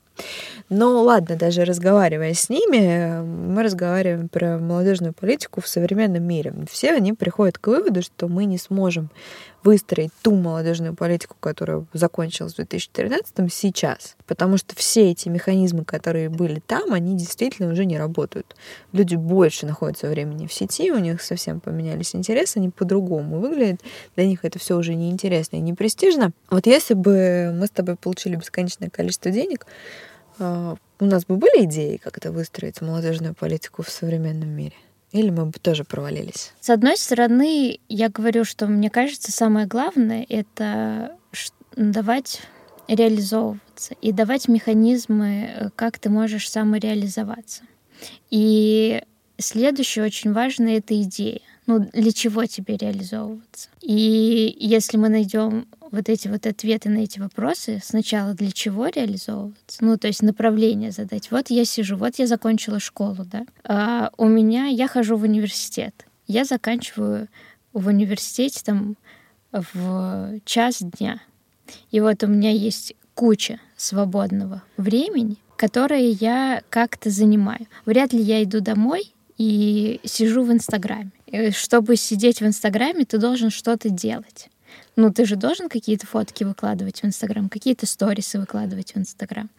[0.69, 6.53] Но ладно, даже разговаривая с ними, мы разговариваем про молодежную политику в современном мире.
[6.71, 9.11] Все они приходят к выводу, что мы не сможем
[9.65, 14.15] выстроить ту молодежную политику, которая закончилась в 2013 сейчас.
[14.27, 18.55] Потому что все эти механизмы, которые были там, они действительно уже не работают.
[18.93, 23.81] Люди больше находятся времени в сети, у них совсем поменялись интересы, они по-другому выглядят.
[24.15, 26.31] Для них это все уже неинтересно и не престижно.
[26.51, 29.65] Вот если бы мы с тобой получили бесконечное количество денег,
[30.37, 34.75] а, у нас бы были идеи, как это выстроить молодежную политику в современном мире?
[35.11, 36.53] Или мы бы тоже провалились?
[36.59, 41.17] С одной стороны, я говорю, что мне кажется, самое главное— это
[41.75, 42.41] давать
[42.87, 47.63] реализовываться и давать механизмы, э, как ты можешь самореализоваться.
[48.29, 49.01] И
[49.37, 53.69] следующее очень важно— это идея ну, для чего тебе реализовываться.
[53.81, 59.83] И если мы найдем вот эти вот ответы на эти вопросы, сначала для чего реализовываться,
[59.83, 61.31] ну, то есть направление задать.
[61.31, 66.05] Вот я сижу, вот я закончила школу, да, а у меня, я хожу в университет,
[66.27, 67.27] я заканчиваю
[67.73, 68.95] в университете там
[69.51, 71.21] в час дня.
[71.91, 77.67] И вот у меня есть куча свободного времени, которое я как-то занимаю.
[77.85, 81.11] Вряд ли я иду домой и сижу в Инстаграме.
[81.35, 84.49] Э, чтобы сидеть в Инстаграме, ты должен что-то делать.
[84.95, 89.49] Ну, ты же должен какие-то фотки выкладывать в Инстаграм, какие-то сторисы выкладывать в Инстаграм.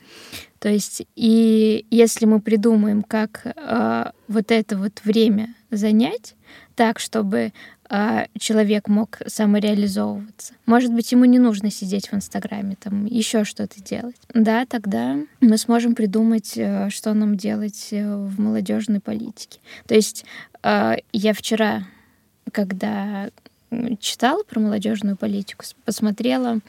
[0.59, 6.35] То есть, и если мы придумаем, как э, вот это вот время занять
[6.75, 7.53] так, чтобы
[8.39, 14.17] человек мог самореализовываться, может быть, ему не нужно сидеть в Инстаграме, там еще что-то делать,
[14.35, 19.61] да, тогда мы сможем придумать, э, что нам делать э, в молодежной политике.
[19.87, 20.25] То есть
[20.63, 21.85] э, я вчера,
[22.53, 23.31] когда
[24.01, 26.61] читала про молодежную политику, посмотрела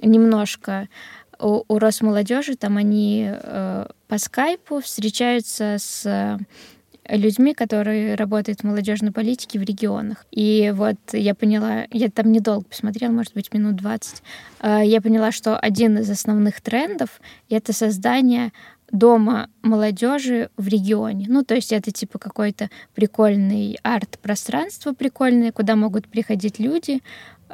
[0.00, 0.88] немножко
[1.38, 3.30] у, у Росмолодежи, там они
[4.08, 6.38] по скайпу встречаются с
[7.16, 10.26] людьми, которые работают в молодежной политике в регионах.
[10.30, 14.22] И вот я поняла, я там недолго посмотрела, может быть, минут 20,
[14.60, 17.20] э, я поняла, что один из основных трендов—
[17.50, 18.52] это создание
[18.90, 21.26] дома молодежи в регионе.
[21.28, 27.00] Ну, то есть это типа какой-то прикольный арт-пространство прикольное, куда могут приходить люди,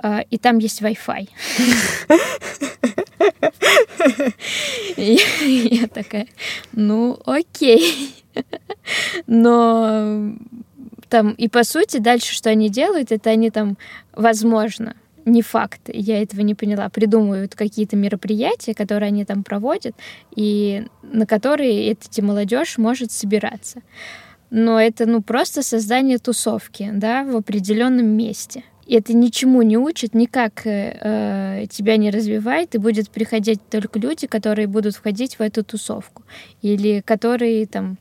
[0.03, 1.29] э, и там есть Wi-Fi.
[4.97, 6.27] Я такая,
[6.73, 8.15] ну, окей.
[9.27, 10.33] Но
[11.09, 13.77] там, и по сути, дальше, что они делают, это они там,
[14.13, 19.95] возможно, не факт, я этого не поняла, придумывают какие-то мероприятия, которые они там проводят,
[20.35, 23.83] и на которые эта молодежь может собираться.
[24.51, 28.65] Но это ну просто создание тусовки, да, в определенном месте.
[28.87, 34.27] И это ничему не учит, никак э, тебя не развивает, и будет приходить только люди,
[34.27, 36.23] которые будут входить в эту тусовку.
[36.63, 37.99] Или которые там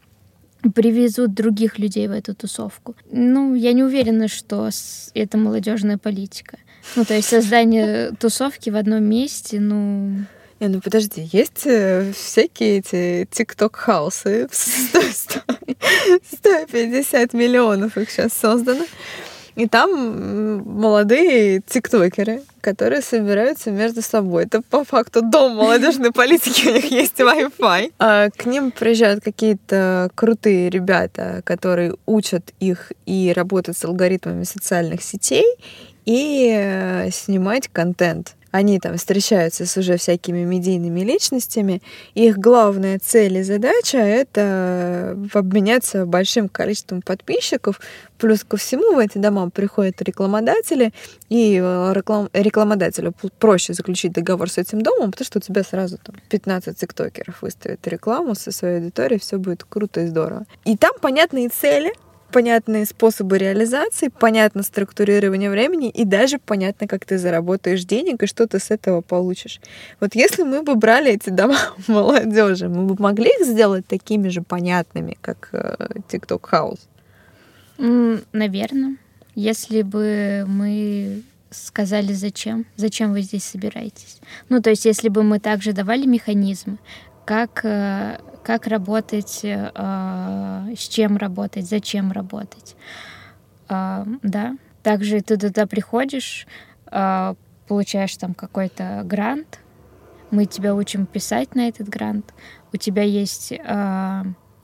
[0.70, 2.96] привезут других людей в эту тусовку.
[3.12, 4.70] Ну, я не уверена, что
[5.14, 6.58] это молодежная политика.
[6.96, 10.26] Ну, то есть создание тусовки в одном месте, ну...
[10.60, 18.84] Не, ну подожди, есть э, всякие эти тикток-хаусы, 150 миллионов их сейчас создано.
[19.58, 24.44] И там молодые тиктокеры, которые собираются между собой.
[24.44, 27.92] Это по факту дом молодежной политики, у них есть Wi-Fi.
[27.98, 35.02] А к ним приезжают какие-то крутые ребята, которые учат их и работают с алгоритмами социальных
[35.02, 35.46] сетей
[36.06, 41.82] и э, снимать контент они там встречаются с уже всякими медийными личностями.
[42.14, 47.80] Их главная цель и задача— это обменяться большим количеством подписчиков.
[48.18, 50.92] Плюс ко всему в эти дома приходят рекламодатели,
[51.30, 52.30] и э, реклам...
[52.34, 57.42] рекламодателю проще заключить договор с этим домом, потому что у тебя сразу там 15 тиктокеров
[57.42, 60.46] выставят рекламу со своей аудиторией, все будет круто и здорово.
[60.66, 61.94] И там понятные цели—
[62.32, 68.48] понятные способы реализации, понятно структурирование времени и даже понятно, как ты заработаешь денег и что
[68.48, 69.60] ты с этого получишь.
[70.00, 74.42] Вот если мы бы брали эти дома молодежи, мы бы могли их сделать такими же
[74.42, 75.76] понятными, как э,
[76.10, 76.80] TikTok House?
[78.34, 78.98] Наверное.
[79.36, 84.20] Если бы мы сказали, зачем, зачем вы здесь собираетесь.
[84.50, 86.78] Ну, то есть, если бы мы также давали механизмы,
[87.26, 92.78] как, э, как работать, э, с чем работать, зачем работать.
[93.68, 94.56] Э, да.
[94.84, 96.48] Также ты туда приходишь,
[97.68, 99.60] получаешь там какой-то грант,
[100.32, 102.34] мы тебя учим писать на этот грант,
[102.72, 103.52] у тебя есть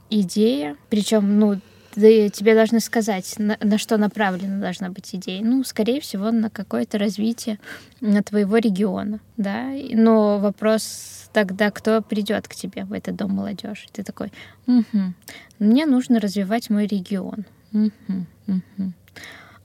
[0.09, 1.59] идея, причем, ну,
[1.93, 5.43] ты, тебе должны сказать, на, на что направлена должна быть идея.
[5.43, 7.59] Ну, скорее всего, на какое-то развитие
[8.25, 9.71] твоего региона, да.
[9.91, 13.87] Но вопрос тогда, кто придет к тебе в этот дом молодежи?
[13.91, 14.31] Ты такой,
[14.67, 15.13] угу,
[15.59, 17.45] мне нужно развивать мой регион.
[17.71, 18.93] Угу, угу.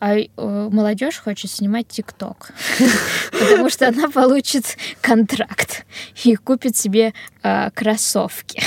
[0.01, 2.53] А э, молодежь хочет снимать ТикТок,
[3.33, 5.85] потому что она получит контракт
[6.23, 8.63] и купит себе э, кроссовки.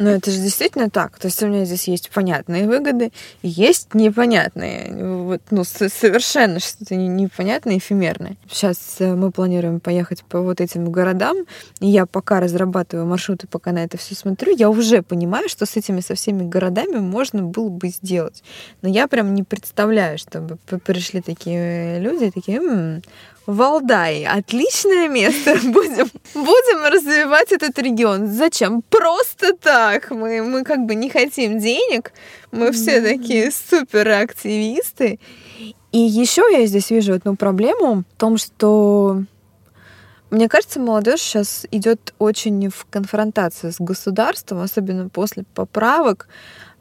[0.00, 1.18] Ну, это же действительно так.
[1.18, 4.90] То есть у меня здесь есть понятные выгоды, есть непонятные.
[4.94, 8.36] Вот, ну, совершенно что-то непонятное, эфемерное.
[8.50, 11.36] Сейчас э, мы планируем поехать по вот этим городам,
[11.80, 15.76] и я пока разрабатываю маршруты, пока на это все смотрю, я уже понимаю, что с
[15.76, 18.42] этими со всеми городами можно было бы сделать.
[18.80, 23.02] Но я прям не представляю, чтобы пришли такие люди, такие, м-м,
[23.46, 24.24] Валдай.
[24.26, 25.54] Отличное место.
[25.64, 28.28] Будем, будем развивать этот регион.
[28.28, 28.82] Зачем?
[28.82, 30.10] Просто так.
[30.10, 32.12] Мы, мы как бы не хотим денег.
[32.52, 35.18] Мы все такие суперактивисты.
[35.92, 39.22] И еще я здесь вижу одну проблему в том, что
[40.30, 46.28] мне кажется, молодежь сейчас идет очень в конфронтацию с государством, особенно после поправок,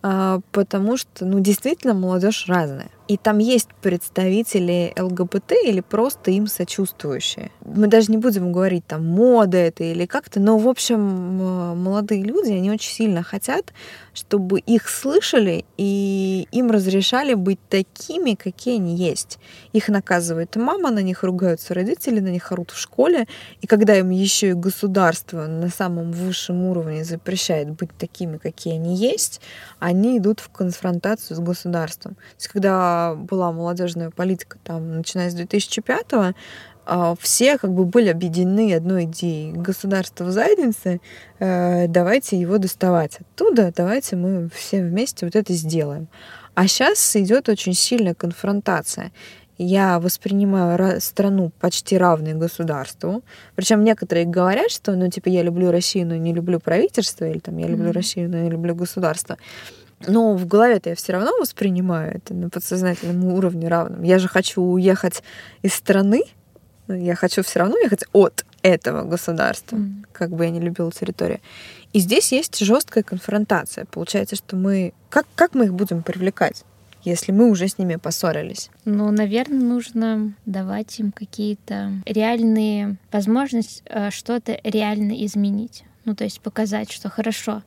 [0.03, 2.91] а, потому что, ну, действительно, молодежь разная.
[3.09, 7.49] И там есть представители ЛГБТ или просто им сочувствующие.
[7.65, 12.51] Мы даже не будем говорить, там, мода это или как-то, но, в общем, молодые люди,
[12.51, 13.73] они очень сильно хотят,
[14.13, 19.39] чтобы их слышали и им разрешали быть такими, какие они есть.
[19.73, 23.27] Их наказывает мама, на них ругаются родители, на них орут в школе.
[23.61, 28.95] И когда им еще и государство на самом высшем уровне запрещает быть такими, какие они
[28.95, 29.41] есть,
[29.79, 32.13] они идут в конфронтацию с государством.
[32.13, 36.35] То есть, когда была молодежная политика, там, начиная с 2005
[36.91, 39.51] а, все как бы были объединены одной идеей.
[39.51, 41.01] Государство в заднице,
[41.37, 46.07] э, давайте его доставать оттуда, давайте мы все вместе вот это сделаем.
[46.55, 49.11] А сейчас идет очень сильная конфронтация.
[49.59, 53.23] Я воспринимаю страну почти равной государству.
[53.55, 57.57] Причем некоторые говорят, что, ну, типа, я люблю Россию, но не люблю правительство, или там,
[57.57, 57.93] я люблю mm-hmm.
[57.93, 59.37] Россию, но не люблю государство.
[60.07, 64.03] Но в голове-то я все равно воспринимаю это на подсознательном уровне равным.
[64.03, 65.23] Я же хочу уехать
[65.61, 66.23] из страны,
[66.87, 70.05] я хочу все равно ехать от этого государства, mm.
[70.11, 71.39] как бы я не любила территорию.
[71.93, 73.85] И здесь есть жесткая конфронтация.
[73.85, 74.93] Получается, что мы...
[75.09, 76.63] Как, как мы их будем привлекать?
[77.03, 78.69] если мы уже с ними поссорились?
[78.85, 85.83] Ну, наверное, нужно давать им какие-то реальные возможности э, что-то реально изменить.
[86.05, 87.63] Ну, то есть показать, что хорошо,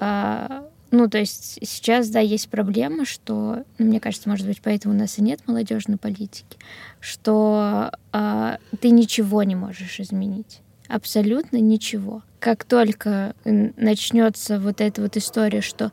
[0.00, 4.94] а, ну, то есть сейчас, да, есть проблема, что, ну, мне кажется, может быть, поэтому
[4.94, 6.58] у нас и нет молодежной политики,
[7.00, 10.60] что э, ты ничего не можешь изменить.
[10.88, 12.22] Абсолютно ничего.
[12.40, 15.92] Как только начнется вот эта вот история, что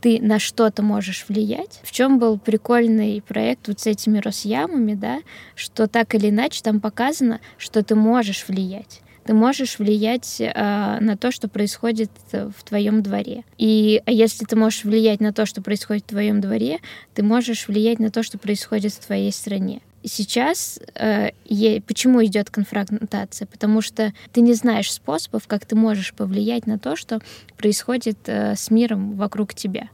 [0.00, 1.80] ты на что-то можешь влиять.
[1.82, 5.18] В чем был прикольный проект вот с этими Росъямами, да,
[5.56, 11.18] что так или иначе там показано, что ты можешь влиять ты можешь влиять э, на
[11.18, 13.44] то, что происходит в твоем дворе.
[13.58, 16.78] И а если ты можешь влиять на то, что происходит в твоем дворе,
[17.12, 19.82] ты можешь влиять на то, что происходит в твоей стране.
[20.02, 23.44] сейчас э, е, почему идет конфронтация?
[23.44, 27.20] Потому что ты не знаешь способов, как ты можешь повлиять на то, что
[27.58, 29.90] происходит э, с миром вокруг тебя.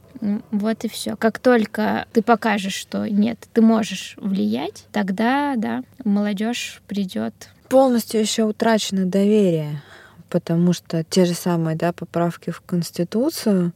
[0.51, 1.17] Вот и все.
[1.17, 7.49] Как только ты покажешь, что нет, ты можешь влиять, тогда, да, молодежь придет.
[7.69, 9.81] Полностью еще утрачено доверие,
[10.29, 13.73] потому что те же самые, да, поправки в Конституцию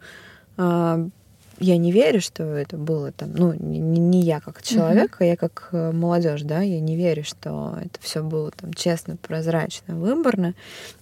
[0.57, 1.07] а,
[1.59, 5.23] я не верю, что это было там, ну, не, не я как человек, uh-huh.
[5.23, 9.17] а я как э, молодежь, да, я не верю, что это все было там честно,
[9.17, 10.55] прозрачно, выборно.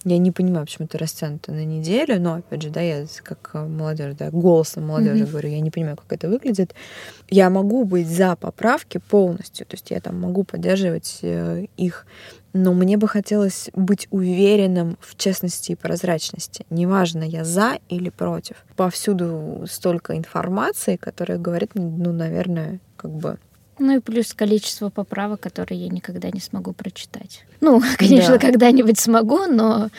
[0.04, 3.66] Я не понимаю, почему это растянуто на неделю, но опять же, да, я как э,
[3.66, 5.30] молодежь, да, голосом молодежи uh-huh.
[5.30, 6.74] говорю, я не понимаю, как это выглядит.
[7.30, 12.04] Я могу быть за поправки полностью, то есть я там могу поддерживать э, их
[12.58, 16.66] но мне бы хотелось быть уверенным в честности и прозрачности.
[16.70, 18.56] Неважно, я за или против.
[18.76, 23.38] Повсюду столько информации, которая говорит ну, наверное, как бы
[23.78, 27.44] ну и плюс количество поправок, которые я никогда не смогу прочитать.
[27.60, 28.38] Ну, конечно, да.
[28.38, 29.90] когда-нибудь смогу, но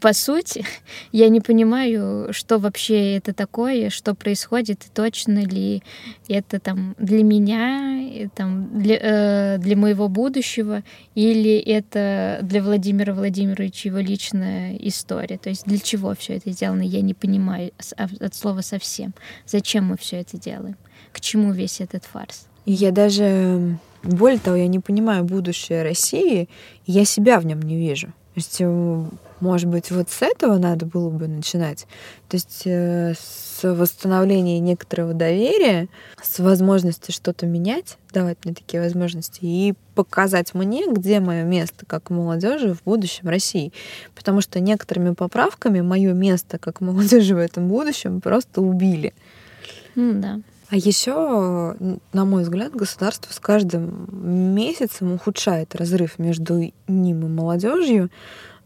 [0.00, 0.64] по сути
[1.12, 5.82] я не понимаю, что вообще это такое, что происходит, и точно ли
[6.28, 10.82] это там для меня, и, там, для, э, для моего будущего,
[11.14, 15.38] или это для Владимира Владимировича его личная история.
[15.38, 19.14] То есть для чего все это сделано, я не понимаю от слова совсем.
[19.46, 20.76] Зачем мы все это делаем?
[21.12, 22.48] К чему весь этот фарс?
[22.66, 26.48] Я даже, более того, я не понимаю будущее России,
[26.86, 28.08] и я себя в нем не вижу.
[28.08, 29.04] То есть, э,
[29.38, 31.86] может быть, вот с этого надо было бы начинать.
[32.28, 35.88] То есть э, с восстановления некоторого доверия,
[36.20, 42.10] с возможности что-то менять, давать мне такие возможности и показать мне, где мое место как
[42.10, 43.72] молодежи в будущем России.
[44.16, 49.14] Потому что некоторыми поправками мое место как молодежи в этом будущем просто убили.
[49.94, 50.40] Mm, да.
[50.70, 51.76] А еще,
[52.12, 54.08] на мой взгляд, государство с каждым
[54.54, 58.10] месяцем ухудшает разрыв между ним и молодежью,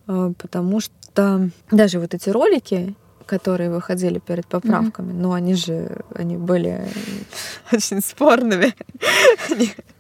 [0.07, 2.95] э, потому что даже вот эти ролики,
[3.27, 5.21] которые выходили перед поправками, mm-hmm.
[5.21, 6.89] ну они же они были
[7.73, 8.75] очень спорными.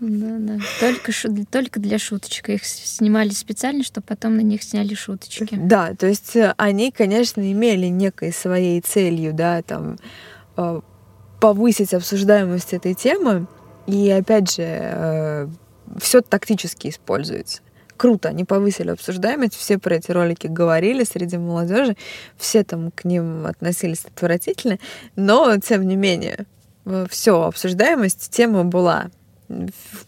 [0.01, 0.59] Да, да.
[0.81, 1.45] Только, шу...
[1.51, 2.49] только для шуточек.
[2.49, 5.59] Их снимали специально, чтобы потом на них сняли шуточки.
[5.61, 9.99] Да, то есть э, они, конечно, имели некой своей целью, да, там
[10.57, 10.81] э,
[11.41, 13.47] повысить обсуждаемость этой темы.
[13.87, 15.49] И опять же, э,
[15.99, 17.63] все тактически используется.
[17.97, 21.97] Круто, они повысили обсуждаемость, все про эти ролики говорили среди молодежи,
[22.37, 24.79] все там к ним относились отвратительно,
[25.17, 26.47] но тем не менее,
[26.85, 29.11] э, все, обсуждаемость тема была.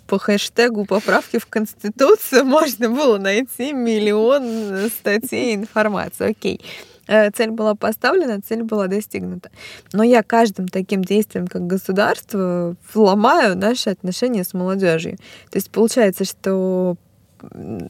[0.06, 6.30] По хэштегу поправки в Конституцию можно было найти миллион статей информации.
[6.30, 6.60] Окей.
[6.62, 6.89] Э,
[7.34, 9.50] цель была поставлена, цель была достигнута.
[9.92, 15.16] Но я каждым таким действием, как государство, ломаю наши отношения с молодежью.
[15.50, 16.96] То есть получается, что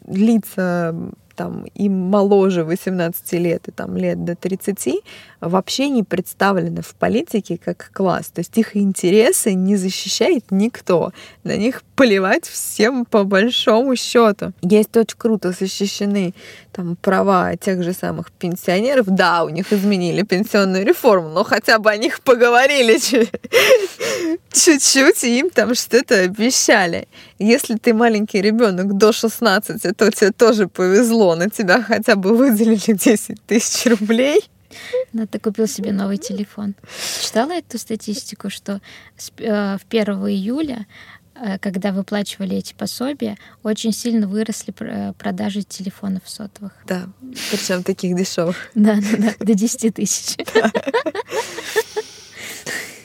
[0.06, 0.94] лица
[1.40, 5.02] там им моложе 18 лет и там лет до 30
[5.40, 8.26] вообще не представлены в политике как класс.
[8.26, 11.12] То есть их интересы не защищает никто.
[11.42, 14.52] На них поливать всем по большому счету.
[14.60, 16.34] Есть очень круто защищены
[16.72, 19.06] там права тех же самых пенсионеров.
[19.06, 22.98] Да, у них изменили пенсионную реформу, но хотя бы о них поговорили
[24.52, 27.08] чуть-чуть, и им там что-то обещали.
[27.40, 32.92] Если ты маленький ребенок до 16, то тебе тоже повезло, на тебя хотя бы выделили
[32.92, 34.42] 10 тысяч рублей.
[35.14, 36.74] Но ты купил себе новый телефон.
[37.22, 38.82] Читала эту статистику, что
[39.38, 40.86] э, в 1 июля
[41.34, 44.72] э, когда выплачивали эти пособия, очень сильно выросли
[45.18, 46.72] продажи телефонов сотовых.
[46.86, 47.08] Да,
[47.50, 48.56] причем таких дешевых.
[48.74, 50.36] Да, да, да, до 10 тысяч.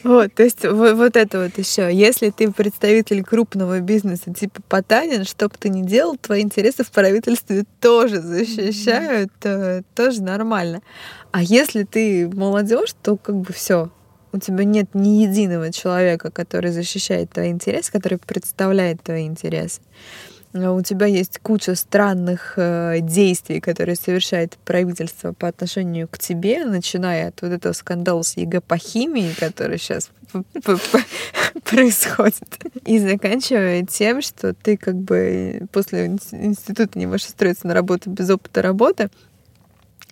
[0.06, 1.91] Вот, то есть вот, вот это вот еще.
[1.91, 6.91] Если ты представитель крупного бизнеса типа Потанин, что бы ты ни делал, твои интересы в
[6.91, 9.84] правительстве тоже защищают, mm-hmm.
[9.95, 10.84] тоже нормально.
[11.32, 13.89] А если ты молодежь, то как бы все,
[14.32, 19.82] у тебя нет ни единого человека, который защищает твои интересы, который представляет твои интересы.
[20.56, 26.64] А у тебя есть куча странных э, действий, которые совершает правительство по отношению к тебе,
[26.64, 30.12] начиная от вот этого скандала с ЕГЭ по химии, который сейчас
[31.66, 32.47] происходит,
[32.86, 38.30] и заканчивая тем, что ты как бы после института не можешь устроиться на работу без
[38.30, 39.10] опыта работы,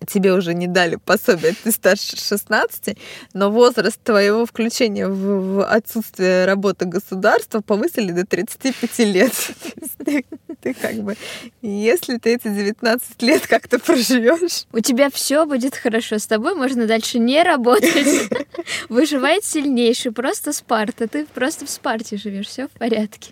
[0.05, 2.97] тебе уже не дали пособие, ты старше 16,
[3.33, 9.33] но возраст твоего включения в, в отсутствие работы государства повысили до 35 лет.
[10.03, 10.25] Ты,
[10.61, 11.15] ты как бы,
[11.61, 16.87] если ты эти 19 лет как-то проживешь, у тебя все будет хорошо, с тобой можно
[16.87, 18.29] дальше не работать.
[18.89, 23.31] Выживает сильнейший, просто Спарта, ты просто в Спарте живешь, все в порядке.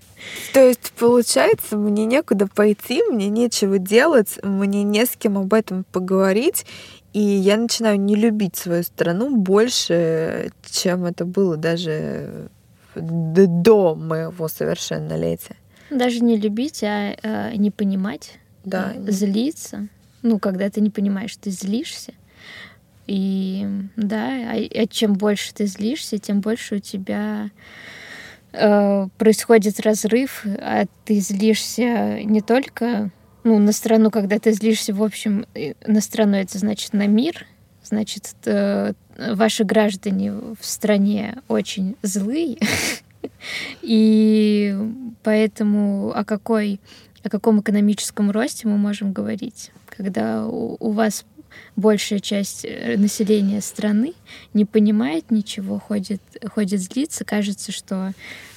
[0.54, 5.86] То есть, получается, мне некуда пойти, мне нечего делать, мне не с кем об этом
[5.92, 6.66] поговорить,
[7.14, 12.50] и я начинаю не любить свою страну больше, чем это было даже
[12.96, 15.56] до моего совершеннолетия.
[15.90, 18.94] Даже не любить, а, а не понимать, да.
[18.96, 19.88] Э, злиться.
[20.22, 22.14] Ну, когда ты не понимаешь, ты злишься.
[23.08, 27.50] И да, а, а чем больше ты злишься, тем больше у тебя
[28.54, 33.12] э, происходит разрыв, а ты злишься не только
[33.44, 35.46] ну, на страну, когда ты злишься, в общем,
[35.86, 37.46] на страну это значит на мир,
[37.84, 42.58] значит, э, ваши граждане в стране очень злые,
[43.82, 44.78] и
[45.24, 46.80] поэтому о какой
[47.24, 51.24] о каком экономическом росте мы можем говорить, когда у, у вас
[51.76, 54.14] большая часть э, населения страны
[54.54, 56.22] не понимает ничего, ходит,
[56.54, 58.14] ходит злиться, кажется, что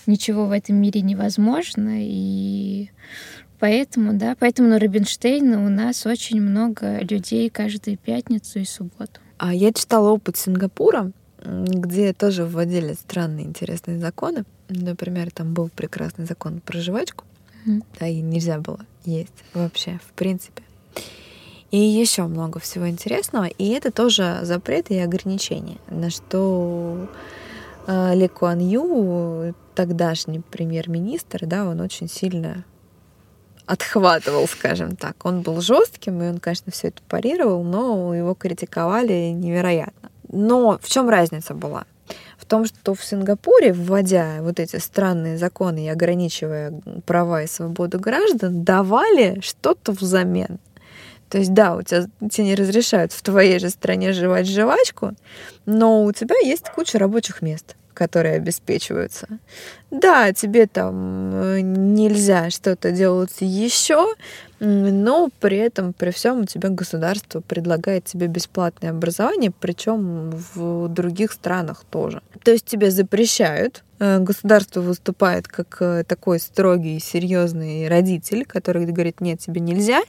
[0.06, 2.90] ничего в этом мире невозможно, и
[3.58, 9.20] поэтому, да, поэтому на Рубинштейна у нас очень много людей каждую пятницу и субботу.
[9.38, 14.44] А я читала опыт Сингапура, где тоже вводили странные интересные законы.
[14.68, 17.24] Например, там был прекрасный закон про жвачку,
[17.66, 17.82] mm.
[18.00, 20.62] да, и нельзя было есть вообще, в принципе.
[21.74, 23.46] И еще много всего интересного.
[23.46, 27.08] И это тоже запреты и ограничения, на что
[27.88, 32.64] э, Ли Куан Ю, тогдашний премьер-министр, да, он очень сильно
[33.66, 35.16] отхватывал, скажем так.
[35.26, 40.10] Он был жестким, и он, конечно, все это парировал, но его критиковали невероятно.
[40.28, 41.86] Но в чем разница была?
[42.38, 46.72] В том, что в Сингапуре, вводя вот эти странные законы и ограничивая
[47.04, 50.60] права и свободу граждан, давали что-то взамен.
[51.34, 55.14] То есть, да, у тебя тебе не разрешают в твоей же стране жевать жвачку,
[55.66, 59.26] но у тебя есть куча рабочих мест, которые обеспечиваются.
[59.90, 64.14] Да, тебе там э, нельзя что-то делать еще,
[64.60, 71.32] но при этом, при всем у тебя государство предлагает тебе бесплатное образование, причем в других
[71.32, 72.22] странах тоже.
[72.44, 79.20] То есть тебе запрещают, э, государство выступает как э, такой строгий, серьезный родитель, который говорит,
[79.20, 80.00] нет, тебе нельзя,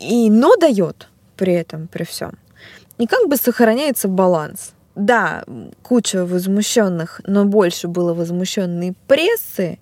[0.00, 2.38] и, но дает при этом, при всем.
[2.98, 4.72] И как бы сохраняется баланс.
[4.94, 5.44] Да,
[5.82, 9.78] куча возмущенных, но больше было возмущенной прессы,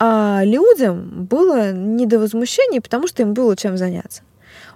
[0.00, 4.22] а людям было не до возмущения, потому что им было чем заняться.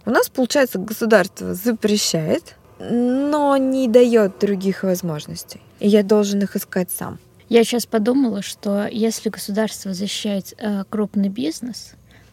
[0.05, 5.61] У нас, получается, государство запрещает, но не дает других возможностей.
[5.81, 7.19] И я должен их искать сам.
[7.49, 11.93] Я сейчас подумала, что если государство защищает э, крупный бизнес,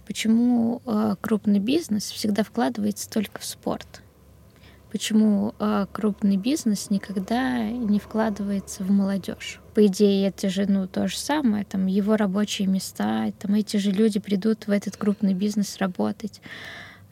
[0.09, 4.01] почему э, крупный бизнес всегда вкладывается только в спорт?
[4.91, 9.61] Почему э, крупный бизнес никогда не вкладывается в молодежь?
[9.75, 13.91] По идее, это же ну, то же самое, там его рабочие места, там эти же
[13.91, 16.41] люди придут в этот крупный бизнес работать.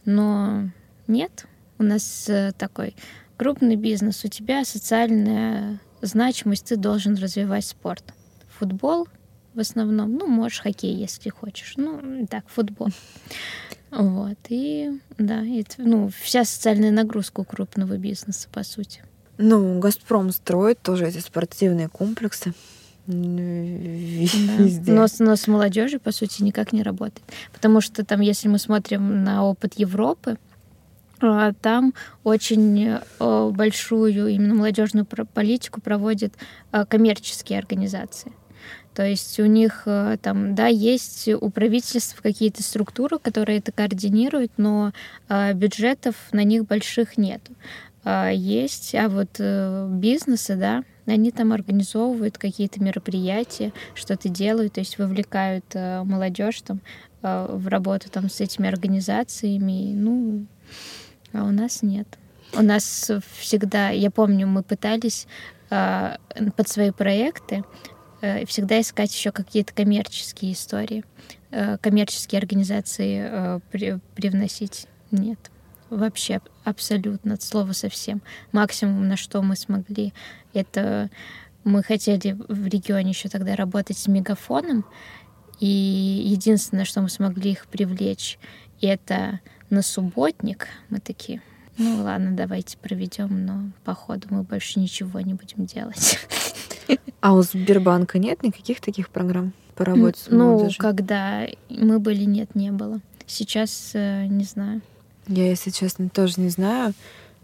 [0.04, 0.64] Но
[1.06, 1.46] нет,
[1.78, 2.96] у нас э, такой
[3.38, 8.16] крупный бизнес, у тебя социальная значимость, ты должен развивать спорт.
[8.58, 9.08] Футбол
[9.58, 10.14] в основном.
[10.14, 11.74] Ну, можешь хоккей, если хочешь.
[11.78, 12.90] Ну, так, футбол.
[13.90, 14.38] Вот.
[14.50, 19.02] И да, это, ну, вся социальная нагрузка у крупного бизнеса, по сути.
[19.40, 22.54] Ну, Газпром строит тоже эти спортивные комплексы.
[23.08, 24.82] Везде.
[24.86, 24.94] Да.
[24.94, 27.24] Но, но с молодежью, по сути, никак не работает.
[27.54, 30.38] Потому что там, если мы смотрим на опыт Европы,
[31.20, 31.94] а, там
[32.24, 36.34] очень большую именно молодежную политику проводят
[36.72, 38.32] а, коммерческие организации.
[38.98, 44.54] То есть у них э, там, да, есть у правительств какие-то структуры, которые это координируют,
[44.58, 44.92] но
[45.30, 47.42] э, бюджетов на них больших нет.
[48.04, 54.80] Э, есть, а вот э, бизнесы, да, они там организовывают какие-то мероприятия, что-то делают, то
[54.80, 56.82] есть вовлекают молодежь там
[57.22, 60.48] в работу там с этими организациями, ну,
[61.34, 62.08] а у нас нет.
[62.54, 65.28] У нас всегда, я помню, мы пытались
[65.70, 67.64] под свои проекты
[68.22, 71.04] Э, всегда искать еще какие-то коммерческие истории,
[71.52, 73.60] э, коммерческие организации э,
[74.16, 74.88] привносить.
[75.12, 75.52] Нет.
[75.90, 78.22] Вообще абсолютно от слова совсем.
[78.52, 80.14] Максимум, на что мы смогли,
[80.54, 81.10] это
[81.64, 84.86] мы хотели в регионе еще тогда работать с мегафоном,
[85.60, 85.68] и
[86.26, 88.38] единственное, что мы смогли их привлечь,
[88.82, 89.40] это
[89.70, 90.68] на субботник.
[90.90, 91.42] Мы такие,
[91.78, 96.20] ну ладно, давайте проведем, но походу мы больше ничего не будем делать.
[97.22, 100.28] А у Сбербанка нет никаких таких программ по работе с?
[100.30, 103.00] Ну, когда мы были, нет, не было.
[103.26, 104.82] Сейчас э, не знаю.
[105.28, 106.94] Я, если честно, тоже не знаю.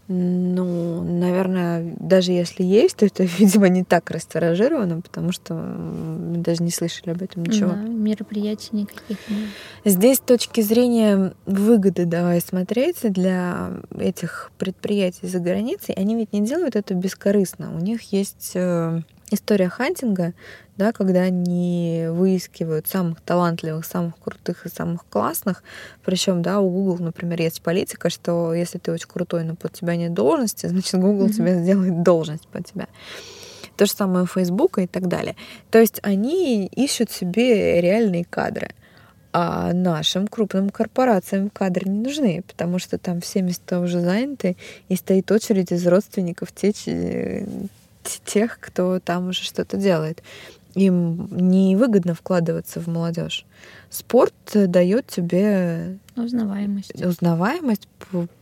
[0.06, 6.62] Ну, наверное, даже если есть, то это, видимо, не так растиражировано, потому что мы даже
[6.62, 7.70] не слышали об этом ничего.
[7.70, 9.48] Да, мероприятий никаких нет.
[9.84, 16.42] Здесь с точки зрения выгоды давай смотреть для этих предприятий за границей, они ведь не
[16.42, 17.74] делают это бескорыстно.
[17.74, 19.00] У них есть э,
[19.34, 20.32] история хантинга,
[20.76, 25.62] да, когда они выискивают самых талантливых, самых крутых и самых классных.
[26.04, 29.96] Причем, да, у Google, например, есть политика, что если ты очень крутой, но под тебя
[29.96, 31.32] нет должности, значит, Google mm-hmm.
[31.32, 32.88] тебе сделает должность под тебя.
[33.76, 35.36] То же самое у Facebook и так далее.
[35.70, 38.70] То есть они ищут себе реальные кадры.
[39.36, 44.56] А нашим крупным корпорациям кадры не нужны, потому что там все места уже заняты,
[44.88, 46.76] и стоит очередь из родственников тех,
[48.24, 50.22] тех, кто там уже что-то делает
[50.74, 53.46] им невыгодно вкладываться в молодежь.
[53.90, 57.88] Спорт дает тебе узнаваемость, узнаваемость,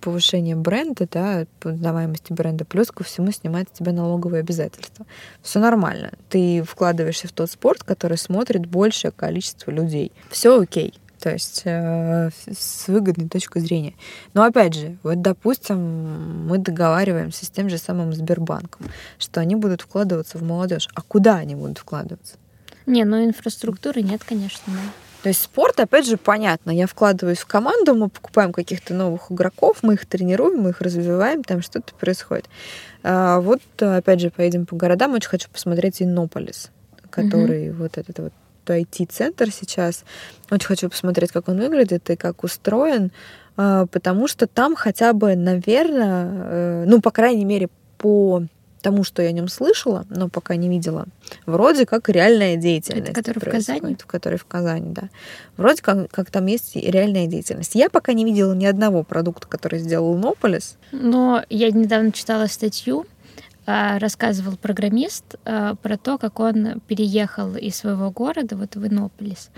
[0.01, 5.07] повышение бренда, да, узнаваемости бренда, плюс ко всему снимает с тебя налоговые обязательства.
[5.43, 6.13] Все нормально.
[6.31, 10.11] Ты вкладываешься в тот спорт, который смотрит большее количество людей.
[10.31, 10.95] Все окей.
[11.23, 13.95] То есть э, с выгодной точки зрения.
[14.35, 18.87] Но опять же, вот допустим, мы договариваемся с тем же самым Сбербанком,
[19.19, 20.89] что они будут вкладываться в молодежь.
[20.95, 22.35] А куда они будут вкладываться?
[22.87, 24.81] Не, ну инфраструктуры нет, конечно, да.
[25.23, 26.73] То есть спорт, опять же, понятно.
[26.73, 31.45] Я вкладываюсь в команду, мы покупаем каких-то новых игроков, мы их тренируем, мы их развиваем,
[31.45, 32.49] там что-то происходит.
[33.05, 35.15] А вот, опять же, поедем по городам.
[35.15, 36.73] Очень хочу посмотреть Иннополис,
[37.11, 37.85] который угу.
[37.85, 38.33] вот этот вот
[38.67, 40.05] IT-центр сейчас.
[40.51, 43.13] Очень хочу посмотреть, как он выглядит и как устроен,
[43.57, 48.43] а, потому что там хотя бы, наверное, э, ну, по крайней мере, по
[48.83, 51.07] тому, что я о нем слышала, но пока не видела,
[51.47, 53.11] вроде как реальная деятельность.
[53.11, 53.97] Это который в Казани?
[53.99, 55.09] В которой в Казани, да.
[55.57, 57.75] Вроде как, как там есть реальная деятельность.
[57.75, 60.77] Я пока не видела ни одного продукта, который сделал Нополис.
[60.91, 63.07] Но я недавно читала статью,
[63.67, 69.51] рассказывал программист а, про то, как он переехал из своего города вот в Иннополис.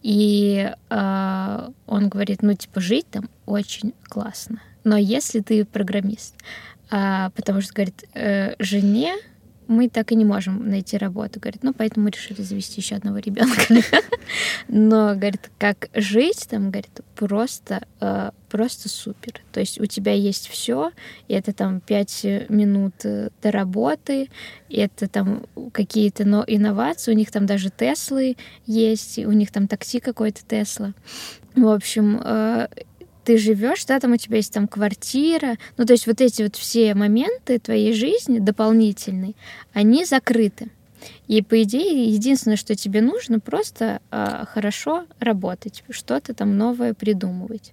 [0.00, 4.62] И э, он говорит, ну, типа, жить там очень классно.
[4.84, 6.36] Но если ты программист,
[6.88, 9.16] потому что, говорит, э, жене
[9.68, 11.38] мы так и не можем найти работу.
[11.38, 13.60] Говорит, ну, поэтому мы решили завести еще одного ребенка.
[14.68, 17.86] Но, говорит, как жить там, говорит, просто,
[18.48, 19.40] просто супер.
[19.52, 20.90] То есть у тебя есть все,
[21.28, 24.30] и это там пять минут э, до работы,
[24.70, 28.36] это там какие-то но инновации, у них там даже Теслы
[28.66, 30.94] есть, у них там такси какой-то Тесла.
[31.54, 32.68] В общем, э,
[33.24, 36.56] ты живешь, да, там у тебя есть там квартира, ну то есть вот эти вот
[36.56, 39.34] все моменты твоей жизни дополнительные,
[39.74, 40.70] они закрыты.
[41.26, 47.72] И по идее единственное, что тебе нужно, просто э, хорошо работать, что-то там новое придумывать.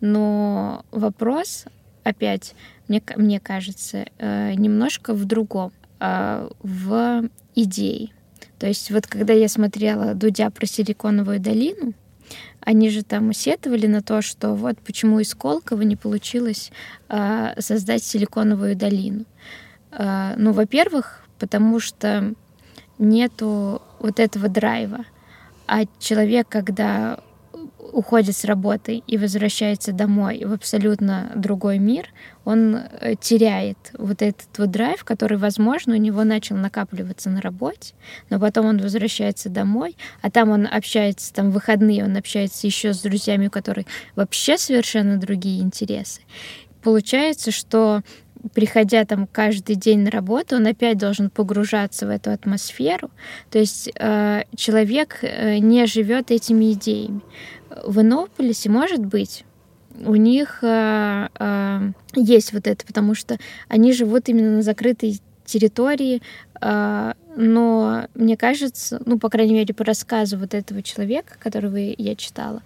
[0.00, 1.64] Но вопрос
[2.04, 2.54] опять
[2.88, 8.10] мне мне кажется э, немножко в другом, э, в идее.
[8.58, 11.94] То есть вот когда я смотрела Дудя про Силиконовую долину,
[12.60, 16.72] они же там сетовали на то, что вот почему из Колково не получилось
[17.08, 19.24] э, создать силиконовую долину.
[19.92, 22.34] Э, ну, во-первых, потому что
[22.98, 25.04] нету вот этого драйва.
[25.66, 27.18] А человек, когда
[27.92, 32.08] уходит с работы и возвращается домой в абсолютно другой мир,
[32.44, 37.94] он э, теряет вот этот вот драйв, который, возможно, у него начал накапливаться на работе,
[38.28, 43.00] но потом он возвращается домой, а там он общается, там выходные он общается еще с
[43.00, 46.20] друзьями, у которых вообще совершенно другие интересы.
[46.82, 48.02] Получается, что
[48.54, 53.10] приходя там каждый день на работу, он опять должен погружаться в эту атмосферу.
[53.50, 57.20] То есть э, человек э, не живет этими идеями
[57.84, 59.44] в Иннополисе, может быть,
[60.04, 61.80] у них э, э,
[62.14, 66.22] есть вот это, потому что они живут именно на закрытой территории,
[66.60, 72.16] э, но мне кажется, ну, по крайней мере, по рассказу вот этого человека, которого я
[72.16, 72.62] читала,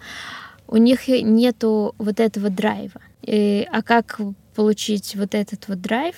[0.67, 3.01] у них нету вот этого драйва.
[3.21, 4.19] И, а как
[4.55, 6.15] получить вот этот вот драйв,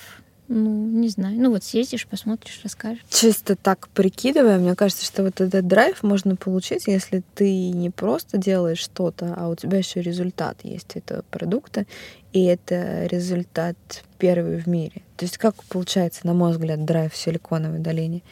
[0.48, 1.36] ну, не знаю.
[1.40, 3.02] Ну вот съездишь, посмотришь, расскажешь.
[3.08, 8.36] Чисто так прикидывая, мне кажется, что вот этот драйв можно получить, если ты не просто
[8.36, 11.86] делаешь что-то, а у тебя еще результат есть этого продукта,
[12.32, 13.76] и это результат
[14.18, 15.02] первый в мире.
[15.16, 18.22] То есть как получается, на мой взгляд, драйв в Силиконовой долине?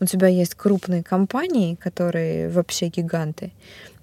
[0.00, 3.50] У тебя есть крупные компании, которые вообще гиганты,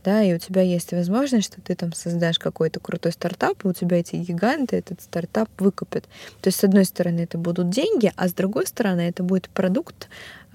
[0.06, 3.74] да, и у тебя есть возможность, что ты там создашь какой-то крутой стартап, и у
[3.74, 6.04] тебя эти гиганты этот стартап выкупят.
[6.42, 10.08] То есть, с одной стороны, это будут деньги, а с другой стороны, это будет продукт,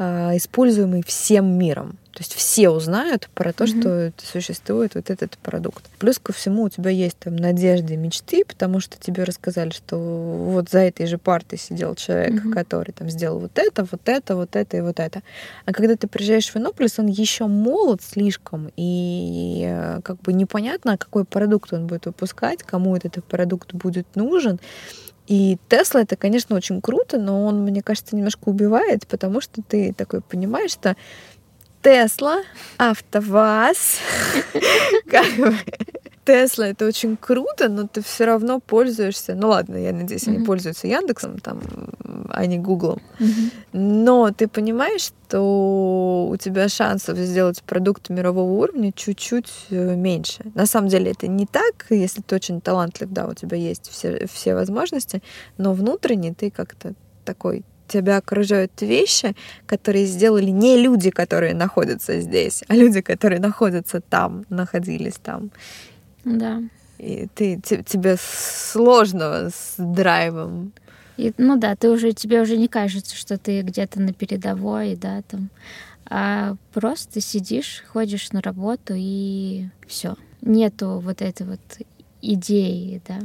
[0.02, 1.98] а, используемый всем миром.
[2.12, 3.80] То есть все узнают про то, mm-hmm.
[3.80, 5.84] что существует вот этот продукт.
[5.98, 10.70] Плюс ко всему у тебя есть там надежды, мечты, потому что тебе рассказали, что вот
[10.70, 12.52] за этой же партой сидел человек, mm-hmm.
[12.52, 15.22] который там сделал вот это, вот это, вот это и вот это.
[15.66, 18.82] А когда ты приезжаешь в Иннополис, он еще молод слишком, и
[19.64, 24.60] э, как бы непонятно, какой продукт он будет выпускать, кому этот продукт будет нужен.
[25.26, 29.92] И Тесла это, конечно, очень круто, но он, мне кажется, немножко убивает, потому что ты
[29.92, 30.96] такой понимаешь, что
[31.82, 32.42] Тесла,
[32.78, 33.98] АвтоВАЗ.
[36.24, 39.34] Тесла это очень круто, но ты все равно пользуешься.
[39.34, 41.60] Ну ладно, я надеюсь, они пользуются Яндексом, там,
[42.28, 43.00] а не Гуглом.
[43.72, 50.44] Но ты понимаешь, что у тебя шансов сделать продукт мирового уровня чуть-чуть э, меньше.
[50.54, 54.26] На самом деле это не так, если ты очень талантлив, да, у тебя есть все,
[54.26, 55.22] все возможности,
[55.56, 56.94] но внутренне ты как-то
[57.24, 59.34] такой тебя окружают вещи,
[59.66, 65.50] которые сделали не люди, которые находятся здесь, а люди, которые находятся там, находились там.
[66.24, 66.62] Да.
[66.98, 70.72] И ты, тебе сложно с драйвом.
[71.16, 75.22] И, ну да, ты уже, тебе уже не кажется, что ты где-то на передовой, да,
[75.22, 75.50] там,
[76.06, 80.16] а просто сидишь, ходишь на работу и все.
[80.42, 81.60] Нету вот этой вот
[82.22, 83.18] идеи, да.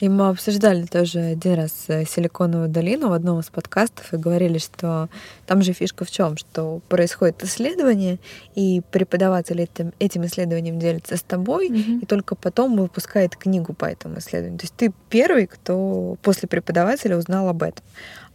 [0.00, 4.58] И мы обсуждали тоже один раз э, Силиконовую долину в одном из подкастов и говорили,
[4.58, 5.08] что
[5.46, 8.18] там же фишка в чем, что происходит исследование,
[8.56, 12.00] и преподаватель этим, этим исследованием делится с тобой, mm-hmm.
[12.02, 14.58] и только потом выпускает книгу по этому исследованию.
[14.58, 17.84] То есть ты первый, кто после преподавателя узнал об этом.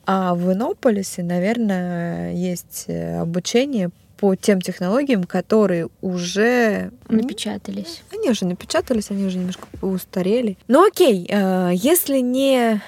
[0.05, 8.01] А в Иннополисе, наверное, есть э, обучение по тем технологиям, которые уже напечатались.
[8.11, 10.57] Они уже напечатались, они уже немножко устарели.
[10.67, 12.81] Ну окей, э, если не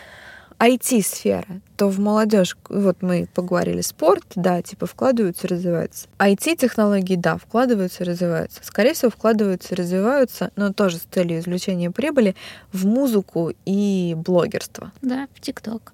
[0.61, 6.07] IT-сфера, то в молодежь, вот мы поговорили, спорт, да, типа вкладываются, развиваются.
[6.19, 8.59] IT-технологии, да, вкладываются, развиваются.
[8.63, 12.35] Скорее всего, вкладываются, развиваются, но тоже с целью извлечения прибыли
[12.71, 14.91] в музыку и блогерство.
[15.01, 15.93] Да, в ТикТок.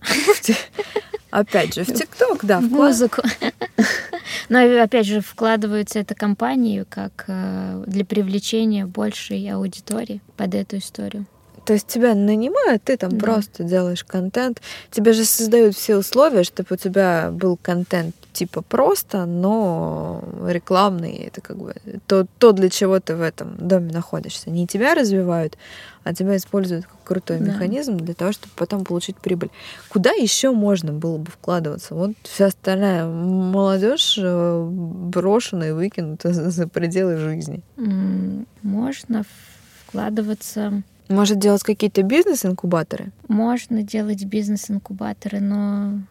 [1.31, 2.59] Опять же, в ТикТок, да.
[2.59, 3.21] В музыку.
[4.49, 11.25] Но опять же, вкладываются это компании как э, для привлечения большей аудитории под эту историю.
[11.67, 13.25] То есть тебя нанимают, ты там да.
[13.25, 14.61] просто делаешь контент.
[14.89, 21.11] Тебе же создают все условия, чтобы у тебя был контент типа просто, но рекламный.
[21.15, 24.49] Это как бы то, то для чего ты в этом доме находишься.
[24.49, 25.57] Не тебя развивают,
[26.05, 27.51] а тебя используют как крутой да.
[27.51, 29.49] механизм для того, чтобы потом получить прибыль.
[29.89, 31.95] Куда еще можно было бы вкладываться?
[31.95, 37.61] Вот вся остальная молодежь э, брошена и выкинута за пределы жизни.
[38.61, 39.25] Можно
[39.85, 43.11] вкладываться может делать какие-то бизнес-инкубаторы?
[43.27, 46.01] Можно делать бизнес-инкубаторы, но...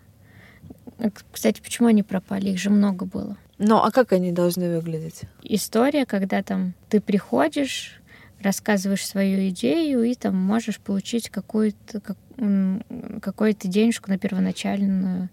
[1.30, 2.50] Кстати, почему они пропали?
[2.50, 3.36] Их же много было.
[3.58, 5.22] Ну, а как они должны выглядеть?
[5.42, 8.00] История, когда там ты приходишь,
[8.40, 12.16] рассказываешь свою идею и там можешь получить какую-то как,
[13.22, 15.30] какую-то денежку на первоначальную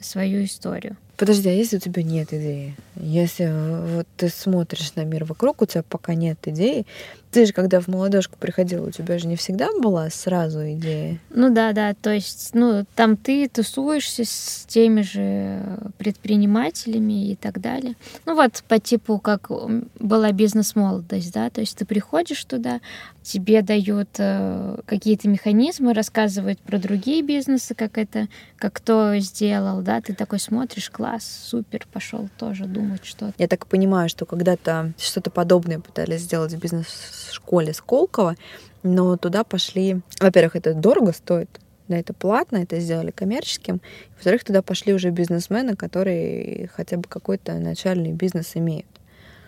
[0.00, 0.96] свою историю.
[1.16, 2.74] Подожди, а если у тебя нет идеи?
[2.96, 6.86] Если э, вот ты смотришь на мир вокруг, у тебя пока нет идеи,
[7.30, 11.18] ты же, когда в молодежку приходила, у тебя же не всегда была сразу идея.
[11.30, 15.62] Ну да, да, то есть, ну, там ты тусуешься с теми же
[15.98, 17.94] предпринимателями и так далее.
[18.26, 19.50] Ну вот по типу, как
[19.98, 22.80] была бизнес-молодость, да, то есть ты приходишь туда,
[23.22, 30.00] тебе дают э, какие-то механизмы, рассказывают про другие бизнесы, как это, как кто сделал, да,
[30.00, 33.34] ты такой смотришь, класс, супер, пошел тоже думать что-то.
[33.38, 36.86] Я так понимаю, что когда-то что-то подобное пытались сделать в бизнес
[37.32, 38.36] школе Сколково,
[38.82, 40.00] но туда пошли...
[40.20, 41.48] Во-первых, это дорого стоит,
[41.88, 43.80] да, это платно, это сделали коммерческим.
[44.14, 48.86] Во-вторых, туда пошли уже бизнесмены, которые хотя бы какой-то начальный бизнес имеют.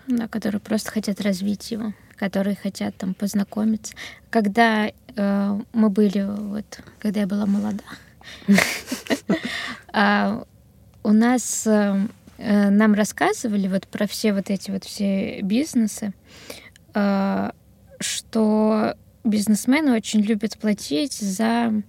[0.07, 3.95] Да, которые просто хотят развить его, которые хотят там познакомиться.
[4.29, 6.65] Когда э, мы были, вот,
[6.99, 7.83] когда я была молода,
[9.93, 10.43] а,
[11.03, 12.07] у нас э,
[12.37, 16.13] э, нам рассказывали вот про все вот эти вот все бизнесы,
[16.93, 17.51] э,
[18.03, 21.81] что бизнесмены очень любят платить за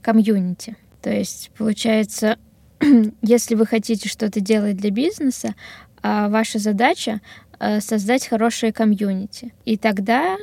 [0.00, 0.76] комьюнити.
[1.00, 2.38] То есть, получается,
[3.22, 5.54] если вы хотите что-то делать для бизнеса,
[6.02, 7.20] а ваша задача
[7.60, 9.54] э, создать хорошее комьюнити.
[9.64, 10.36] И тогда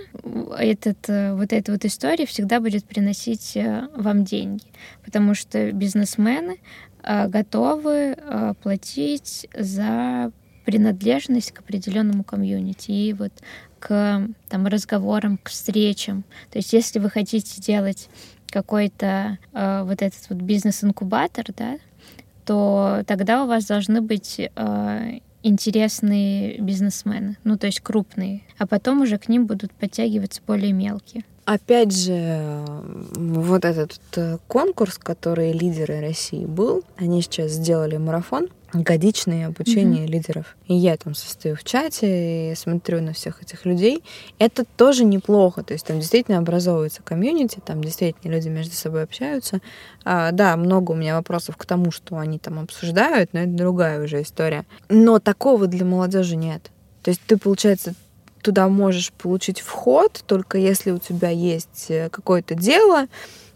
[0.57, 4.65] этот, э, вот эта вот история всегда будет приносить э, вам деньги.
[5.03, 6.57] Потому что бизнесмены
[7.01, 8.17] готовы
[8.61, 10.33] платить за
[10.65, 12.91] принадлежность к определенному комьюнити.
[12.91, 13.31] И вот
[13.79, 16.23] к там, разговорам, к встречам.
[16.51, 18.09] То есть если вы хотите делать
[18.47, 21.77] какой-то э, вот этот вот бизнес-инкубатор, да,
[22.45, 29.01] то тогда у вас должны быть э, интересные бизнесмены, ну то есть крупные, а потом
[29.01, 31.23] уже к ним будут подтягиваться более мелкие.
[31.45, 32.63] Опять же,
[33.15, 40.11] вот этот э, конкурс, который лидеры России был, они сейчас сделали марафон, годичное обучение mm-hmm.
[40.11, 40.57] лидеров.
[40.67, 44.03] И я там состою в чате и смотрю на всех этих людей.
[44.37, 45.63] Это тоже неплохо.
[45.63, 49.59] То есть там действительно образовывается комьюнити, там действительно люди между собой общаются.
[50.05, 54.03] А, да, много у меня вопросов к тому, что они там обсуждают, но это другая
[54.03, 54.65] уже история.
[54.89, 56.71] Но такого для молодежи нет.
[57.03, 57.95] То есть ты, получается,
[58.41, 63.07] туда можешь получить вход только если у тебя есть э, какое-то дело,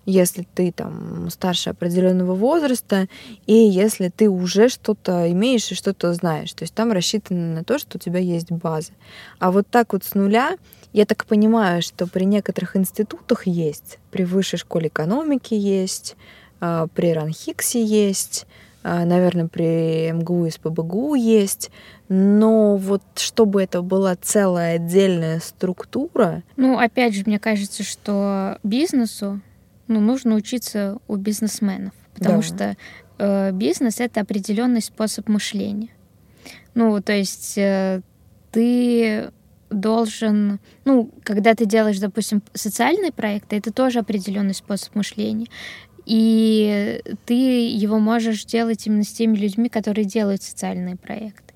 [0.06, 3.08] если ты там старше определенного возраста,
[3.45, 6.54] и если ты уже что-то имеешь и что-то знаешь.
[6.54, 8.91] То есть там рассчитано на то, что у тебя есть база.
[9.39, 10.58] А вот так вот с нуля,
[10.91, 16.16] я так понимаю, что при некоторых институтах есть, при высшей школе экономики есть,
[16.60, 18.45] а, при Ранхиксе есть,
[18.84, 21.72] а, наверное, при МГУ и СПБГУ есть,
[22.10, 26.43] но вот чтобы это была целая отдельная структура...
[26.58, 29.39] Ну, опять же, мне кажется, что бизнесу
[29.88, 32.43] ну, нужно учиться у бизнесменов, потому да.
[32.43, 32.77] что
[33.19, 35.89] э, бизнес это определенный способ мышления.
[36.73, 38.01] Ну, то есть э,
[38.51, 39.31] ты
[39.69, 45.47] должен, ну, когда ты делаешь, допустим, социальные проекты, это тоже определенный способ мышления.
[46.05, 47.34] И ты
[47.69, 51.53] его можешь делать именно с теми людьми, которые делают социальные проекты.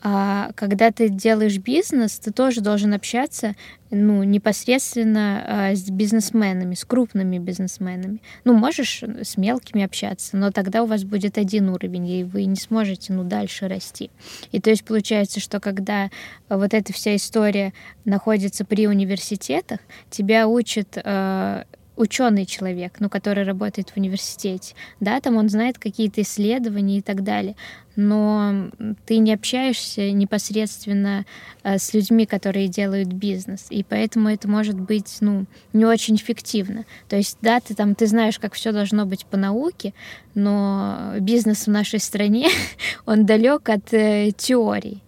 [0.00, 3.56] А когда ты делаешь бизнес, ты тоже должен общаться
[3.90, 8.20] ну, непосредственно а, с бизнесменами, с крупными бизнесменами.
[8.44, 12.56] Ну, можешь с мелкими общаться, но тогда у вас будет один уровень, и вы не
[12.56, 14.10] сможете ну, дальше расти.
[14.52, 16.10] И то есть получается, что когда
[16.48, 17.72] вот эта вся история
[18.04, 19.80] находится при университетах,
[20.10, 21.64] тебя учат а,
[21.98, 27.24] ученый человек, ну, который работает в университете, да, там он знает какие-то исследования и так
[27.24, 27.56] далее,
[27.96, 28.70] но
[29.06, 31.26] ты не общаешься непосредственно
[31.64, 36.84] э, с людьми, которые делают бизнес, и поэтому это может быть, ну, не очень эффективно.
[37.08, 39.92] То есть, да, ты там, ты знаешь, как все должно быть по науке,
[40.34, 42.48] но бизнес в нашей стране,
[43.06, 45.02] он далек от э, теорий.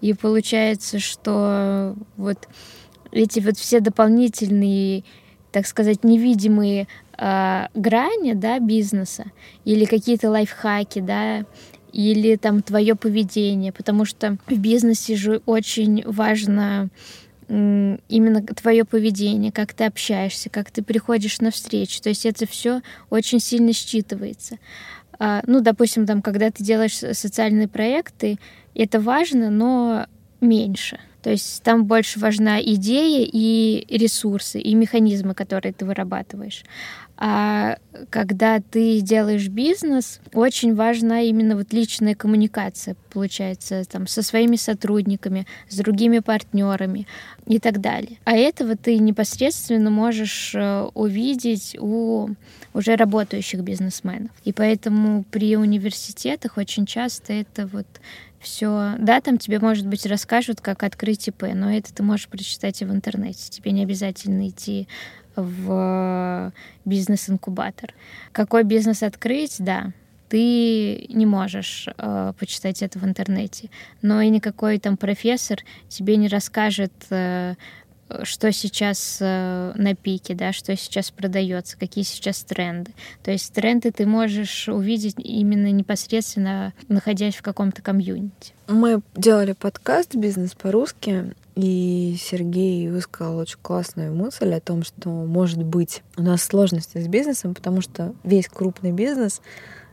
[0.00, 2.48] И получается, что вот
[3.10, 5.02] эти вот все дополнительные
[5.52, 6.88] так сказать, невидимые
[7.18, 9.26] э, грани да, бизнеса
[9.64, 11.44] или какие-то лайфхаки, да,
[11.92, 16.90] или там твое поведение, потому что в бизнесе же очень важно
[17.48, 22.02] именно твое поведение, как ты общаешься, как ты приходишь на встречу.
[22.02, 24.58] То есть это все очень сильно считывается.
[25.18, 28.38] А, ну, допустим, там, когда ты делаешь социальные проекты,
[28.74, 30.06] это важно, но
[30.40, 30.98] меньше.
[31.26, 36.62] То есть там больше важна идея и ресурсы, и механизмы, которые ты вырабатываешь.
[37.16, 37.78] А
[38.10, 45.48] когда ты делаешь бизнес, очень важна именно вот личная коммуникация, получается, там, со своими сотрудниками,
[45.68, 47.08] с другими партнерами
[47.46, 48.18] и так далее.
[48.24, 52.28] А этого ты непосредственно можешь э, увидеть у
[52.72, 54.30] уже работающих бизнесменов.
[54.44, 57.86] И поэтому при университетах очень часто это вот
[58.40, 58.94] все.
[58.98, 62.84] Да, там тебе, может быть, расскажут, как открыть ИП, но это ты можешь прочитать и
[62.84, 63.50] в интернете.
[63.50, 64.88] Тебе не обязательно идти
[65.34, 66.52] в
[66.84, 67.94] бизнес-инкубатор.
[68.32, 69.92] Какой бизнес открыть, да,
[70.28, 73.70] ты не можешь э, почитать это в интернете.
[74.02, 75.58] Но и никакой там профессор
[75.88, 77.54] тебе не расскажет, э,
[78.22, 82.92] что сейчас э, на пике, да, что сейчас продается, какие сейчас тренды.
[83.22, 88.54] То есть тренды ты можешь увидеть именно непосредственно находясь в каком-то комьюнити.
[88.68, 95.62] Мы делали подкаст «Бизнес по-русски», и Сергей высказал очень классную мысль о том, что, может
[95.62, 99.40] быть, у нас сложности с бизнесом, потому что весь крупный бизнес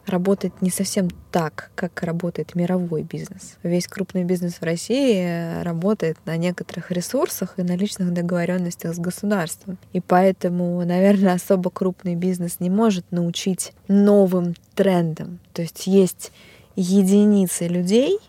[0.06, 3.58] работает не совсем так, как работает мировой бизнес.
[3.64, 9.78] Весь крупный бизнес в России работает на некоторых ресурсах и на личных договоренностях с государством.
[9.94, 15.40] И поэтому, наверное, особо крупный бизнес не может научить новым трендам.
[15.54, 16.32] То есть есть
[16.76, 18.20] единицы людей,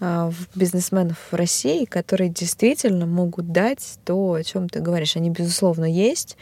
[0.00, 5.16] а, бизнесменов в России, которые действительно могут дать то, о чем ты говоришь.
[5.16, 6.36] Они, безусловно, есть.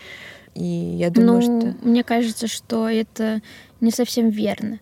[0.55, 1.87] И я думаю, ну, что...
[1.87, 3.43] Мне кажется, что это
[3.81, 4.81] не совсем верно.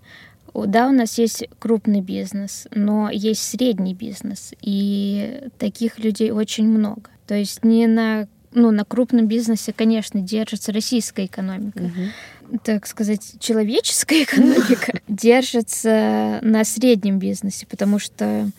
[0.55, 7.11] Да, у нас есть крупный бизнес, но есть средний бизнес, и таких людей очень много.
[7.27, 11.83] То есть не на, ну, на крупном бизнесе, конечно, держится российская экономика.
[11.83, 12.59] Угу.
[12.65, 18.51] Так сказать, человеческая экономика держится на среднем бизнесе, потому что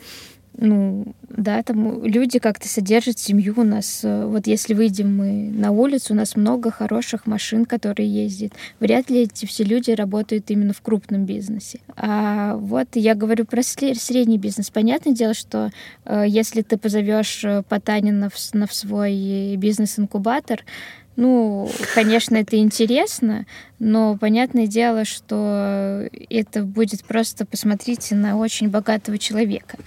[0.62, 4.02] ну, Да, там люди как-то содержат семью у нас.
[4.04, 8.52] Э, вот если выйдем мы на улицу, у нас много хороших машин, которые ездят.
[8.82, 11.80] Вряд ли эти все люди работают именно в крупном бизнесе.
[11.96, 14.70] А вот я говорю про средний бизнес.
[14.70, 15.72] Понятное дело, что
[16.04, 20.66] э, если ты позовешь э, Потанина в, на в свой бизнес-инкубатор,
[21.16, 23.46] ну, конечно, это интересно,
[23.78, 29.78] но понятное дело, что это будет просто посмотрите на очень богатого человека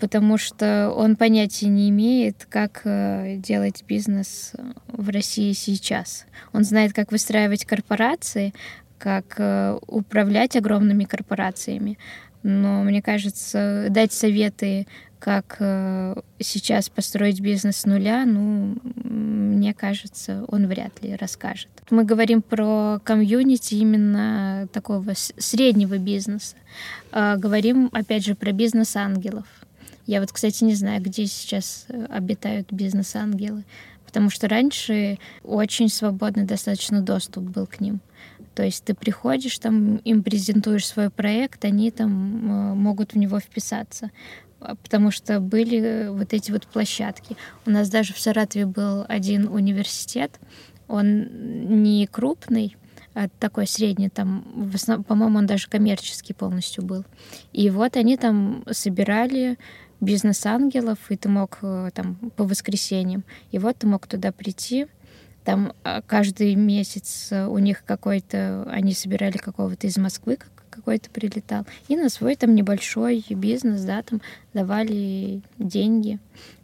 [0.00, 4.52] потому что он понятия не имеет, как э, делать бизнес
[4.88, 6.26] в России сейчас.
[6.52, 8.54] Он знает, как выстраивать корпорации,
[8.98, 11.98] как э, управлять огромными корпорациями.
[12.42, 14.86] Но мне кажется, дать советы,
[15.18, 21.68] как э, сейчас построить бизнес с нуля, ну, мне кажется, он вряд ли расскажет.
[21.90, 26.56] Мы говорим про комьюнити именно такого среднего бизнеса.
[27.12, 29.44] Говорим, опять же, про бизнес ангелов
[30.10, 33.62] я вот, кстати, не знаю, где сейчас э, обитают бизнес-ангелы,
[34.04, 38.00] потому что раньше очень свободный достаточно доступ был к ним.
[38.56, 43.38] То есть ты приходишь, там им презентуешь свой проект, они там э, могут в него
[43.38, 44.10] вписаться
[44.60, 47.36] а, потому что были вот эти вот площадки.
[47.64, 50.40] У нас даже в Саратове был один университет,
[50.88, 51.28] он
[51.84, 52.76] не крупный,
[53.14, 57.04] а такой средний, там, в основном, по-моему, он даже коммерческий полностью был.
[57.52, 59.58] И вот они там собирали
[60.00, 63.24] бизнес-ангелов, и ты мог э, там по воскресеньям.
[63.50, 64.86] И вот ты мог туда прийти,
[65.44, 70.38] там а, каждый месяц э, у них какой-то, они собирали какого-то из Москвы,
[70.70, 74.20] какой-то прилетал, и на свой там небольшой бизнес, да, там
[74.54, 76.18] давали деньги,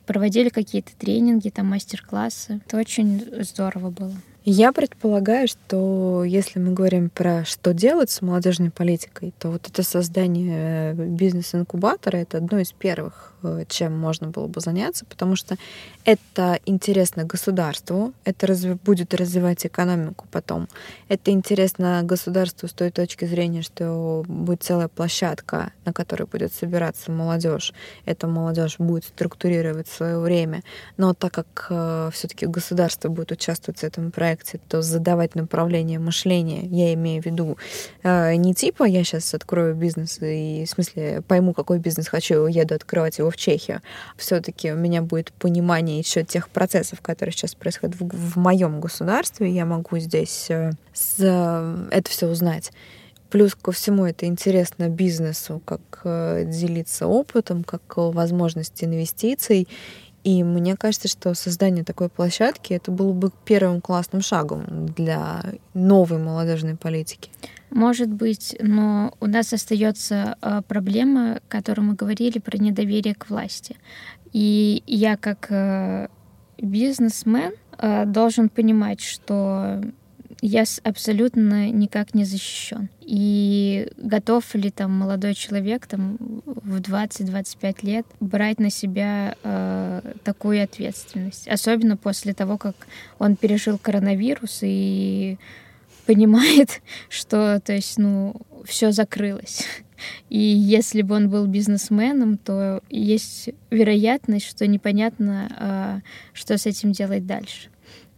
[0.06, 2.60] проводили какие-то тренинги, там мастер-классы.
[2.66, 4.14] Это очень здорово было.
[4.48, 9.82] Я предполагаю, что если мы говорим про что делать с молодежной политикой, то вот это
[9.82, 15.56] создание э, бизнес-инкубатора— это одно из первых Э, чем можно было бы заняться, потому что
[16.04, 20.68] это интересно государству, это разви- будет развивать экономику потом.
[21.08, 27.10] Это интересно государству с той точки зрения, что будет целая площадка, на которой будет собираться
[27.10, 27.72] молодежь.
[28.04, 30.62] Эта молодежь будет структурировать свое время.
[30.96, 34.35] Но так как э, все-таки государство будет участвовать в этом проекте,
[34.68, 37.56] то задавать направление мышления, я имею в виду
[38.02, 42.74] э, не типа я сейчас открою бизнес и в смысле пойму, какой бизнес хочу, еду
[42.74, 43.80] открывать его в Чехию.
[44.16, 49.50] Все-таки у меня будет понимание еще тех процессов, которые сейчас происходят в, в моем государстве.
[49.50, 52.72] Я могу здесь э, с, э, это все узнать.
[53.30, 59.66] Плюс ко всему это интересно бизнесу, как делиться опытом, как возможность инвестиций.
[60.26, 65.40] И мне кажется, что создание такой площадки это было бы первым классным шагом для
[65.72, 67.30] новой молодежной политики.
[67.70, 73.30] Может быть, но у нас остается а, проблема, о которой мы говорили, про недоверие к
[73.30, 73.76] власти.
[74.32, 76.08] И я как э,
[76.58, 79.80] бизнесмен э, должен понимать, что
[80.42, 82.88] я абсолютно никак не защищен.
[83.00, 90.62] И готов ли там молодой человек там в 20-25 лет брать на себя э, такую
[90.62, 91.48] ответственность?
[91.48, 92.74] Особенно после того, как
[93.18, 95.38] он пережил коронавирус и
[96.04, 99.64] понимает, что, то есть, ну, все закрылось.
[100.28, 106.00] И если бы он был бизнесменом, то есть вероятность, что непонятно, а,
[106.34, 107.70] что с этим делать дальше.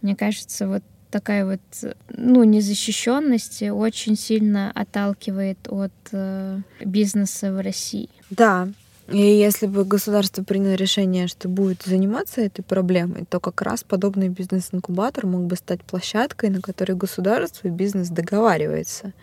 [0.02, 8.08] Мне кажется, вот такая вот, ну, незащищенность очень сильно отталкивает от э, бизнеса в России.
[8.30, 8.68] Да,
[9.08, 14.28] и если бы государство приняло решение, что будет заниматься этой проблемой, то как раз подобный
[14.28, 19.14] бизнес-инкубатор мог бы стать площадкой, на которой государство и бизнес договаривается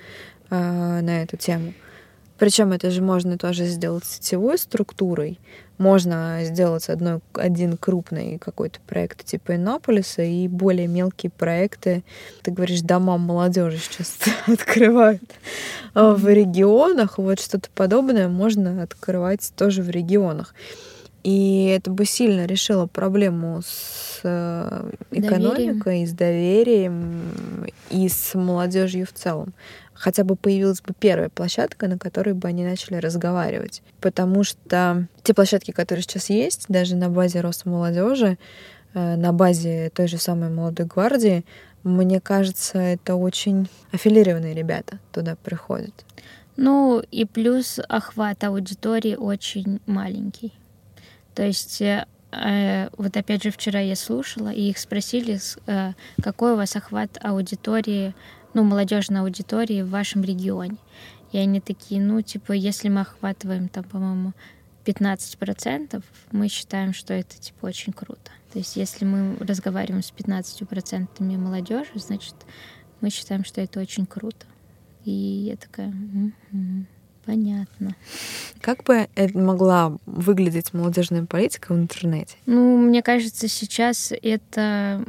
[0.49, 1.73] э, на эту тему.
[2.37, 5.39] Причем это же можно тоже сделать сетевой структурой.
[5.77, 12.03] Можно сделать одной, один крупный какой-то проект типа Иннополиса и более мелкие проекты.
[12.43, 14.17] Ты говоришь, дома молодежи сейчас
[14.47, 15.23] открывают
[15.93, 17.17] в регионах.
[17.17, 20.53] Вот что-то подобное можно открывать тоже в регионах.
[21.23, 26.07] И это бы сильно решило проблему с э, экономикой, доверием.
[26.07, 27.21] с доверием
[27.89, 29.53] и с молодежью в целом
[29.95, 33.81] хотя бы появилась бы первая площадка, на которой бы они начали разговаривать.
[34.01, 38.37] Потому что те площадки, которые сейчас есть, даже на базе роста молодежи,
[38.93, 41.45] э, на базе той же самой молодой гвардии,
[41.83, 46.05] мне кажется, это очень аффилированные ребята туда приходят.
[46.57, 50.53] Ну и плюс охват аудитории очень маленький.
[51.33, 55.39] То есть э, э вот опять же вчера я слушала, и их спросили,
[56.21, 58.13] какой у вас охват аудитории
[58.55, 60.77] ну, молодежной аудитории в вашем регионе.
[61.31, 64.33] И они такие, ну, типа, если мы охватываем там, по-моему,
[64.85, 66.01] 15%,
[66.31, 68.31] мы считаем, что это типа очень круто.
[68.53, 72.35] То есть если мы разговариваем с 15% молодежи, значит,
[73.01, 74.45] мы считаем, что это очень круто.
[75.03, 76.87] И я такая, м-м,
[77.25, 77.95] понятно.
[78.61, 82.37] Как бы это могла выглядеть молодежная политика в интернете?
[82.45, 85.03] Ну, мне кажется, сейчас это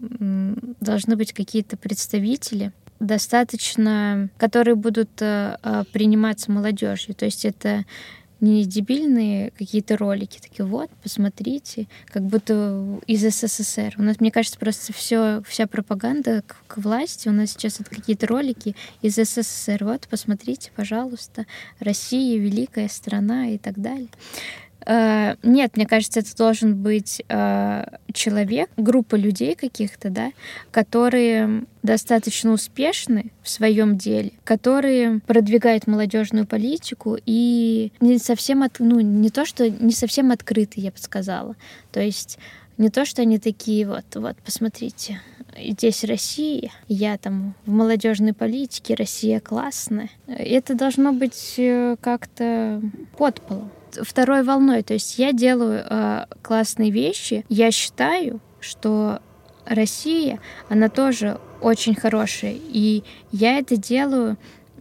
[0.80, 7.14] должны быть какие-то представители, достаточно, которые будут э, э, приниматься молодежью.
[7.14, 7.84] То есть это
[8.40, 13.94] не дебильные какие-то ролики, такие вот, посмотрите, как будто из СССР.
[13.96, 17.88] У нас, мне кажется, просто все, вся пропаганда к, к власти, у нас сейчас это
[17.88, 19.84] какие-то ролики из СССР.
[19.84, 21.46] Вот, посмотрите, пожалуйста,
[21.80, 24.08] Россия великая страна и так далее.
[24.86, 30.30] Э, нет, мне кажется, это должен быть э, человек, группа людей каких-то, да,
[30.70, 39.00] которые достаточно успешны в своем деле, которые продвигают молодежную политику и не совсем от, ну
[39.00, 41.56] не то что не совсем открыты, я бы сказала.
[41.90, 42.38] То есть
[42.78, 45.20] не то, что они такие вот, вот, посмотрите,
[45.58, 50.10] здесь Россия, я там в молодежной политике, Россия классная.
[50.28, 52.80] Это должно быть э, как-то
[53.16, 53.70] под полом
[54.02, 54.82] второй волной.
[54.82, 57.44] То есть я делаю э, классные вещи.
[57.48, 59.20] Я считаю, что
[59.64, 62.56] Россия, она тоже очень хорошая.
[62.56, 64.36] И я это делаю,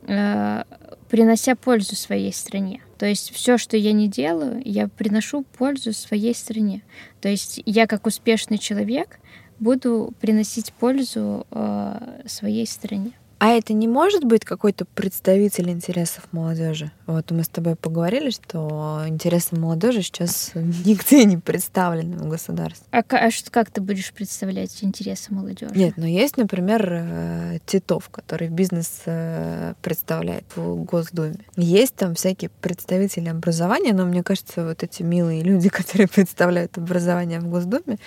[0.08, 0.64] э,
[1.10, 2.82] принося пользу своей стране.
[2.98, 6.82] То есть все, что я не делаю, я приношу пользу своей стране.
[7.22, 9.20] То есть я как успешный человек
[9.60, 13.12] буду приносить пользу э, своей стране.
[13.40, 16.92] А это не может быть какой-то представитель интересов молодежи?
[17.08, 22.88] Вот мы с тобой поговорили, что интересы молодежи сейчас нигде не представлены в государстве.
[22.92, 25.74] А, а что, как ты будешь представлять интересы молодежи?
[25.76, 31.38] Нет, но есть, например, э, Титов, который бизнес э, представляет в Госдуме.
[31.58, 37.40] Есть там всякие представители образования, но мне кажется, вот эти милые люди, которые представляют образование
[37.40, 37.98] в Госдуме,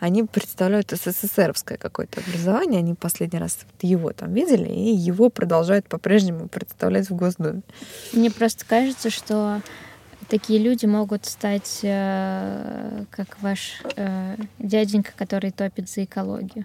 [0.00, 6.48] они представляют СССРовское какое-то образование, они последний раз его там видели, и его продолжают по-прежнему
[6.48, 7.60] представлять в Госдуме.
[8.14, 9.60] Мне просто кажется, что
[10.28, 16.64] такие люди могут стать э, как ваш э, дяденька, который топит за экологию.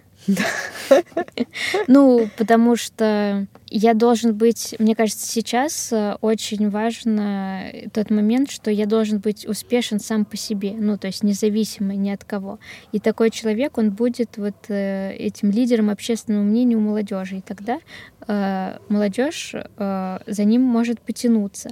[1.88, 8.70] Ну, потому что я должен быть, мне кажется, сейчас э, очень важно тот момент, что
[8.70, 12.58] я должен быть успешен сам по себе, ну, то есть независимый ни от кого.
[12.92, 17.38] И такой человек, он будет вот э, этим лидером общественного мнения у молодежи.
[17.38, 17.80] И тогда
[18.26, 21.70] э, молодежь за ним может потянуться.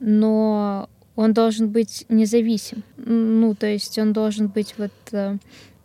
[0.00, 2.82] Но он должен быть независим.
[2.96, 5.36] Ну, то есть он должен быть вот э,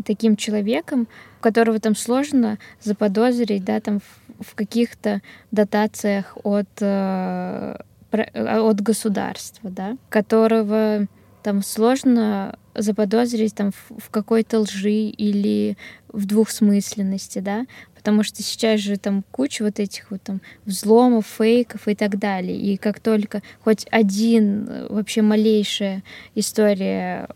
[0.06, 1.08] таким человеком,
[1.42, 5.22] которого там сложно заподозрить, да, там в, в каких-то
[5.52, 7.76] дотациях от, э,
[8.12, 11.08] от государства, да, которого
[11.44, 15.78] там сложно заподозрить там в, в какой-то лжи или
[16.12, 17.66] в двухсмысленности, да,
[18.00, 22.58] потому что сейчас же там куча вот этих вот там взломов, фейков и так далее.
[22.58, 26.02] И как только хоть один э, вообще малейшая
[26.34, 27.28] история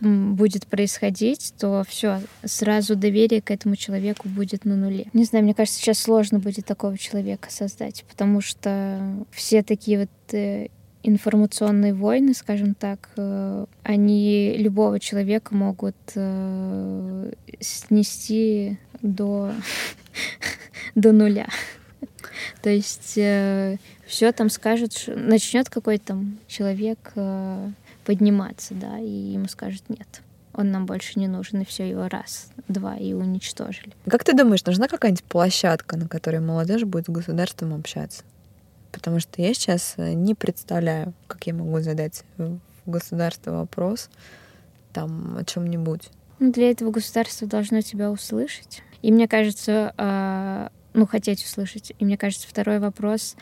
[0.00, 5.06] будет происходить, то все, сразу доверие к этому человеку будет на нуле.
[5.12, 10.34] Не знаю, мне кажется, сейчас сложно будет такого человека создать, потому что все такие вот
[10.34, 10.68] э,
[11.02, 15.96] информационные войны, скажем так, э, они любого человека могут
[17.60, 19.52] снести до,
[20.94, 21.48] до нуля.
[22.62, 23.76] То есть э,
[24.06, 27.70] все там скажет, начнет какой-то там человек э,
[28.04, 30.22] подниматься, да, и ему скажут нет.
[30.52, 33.92] Он нам больше не нужен, и все его раз, два, и уничтожили.
[34.08, 38.24] Как ты думаешь, нужна какая-нибудь площадка, на которой молодежь будет с государством общаться?
[38.92, 44.10] Потому что я сейчас э, не представляю, как я могу задать в государство вопрос
[44.92, 46.10] там о чем-нибудь.
[46.38, 51.92] Ну, для этого государство должно тебя услышать и мне кажется, э, ну, хотеть услышать.
[51.98, 53.36] И мне кажется, второй вопрос,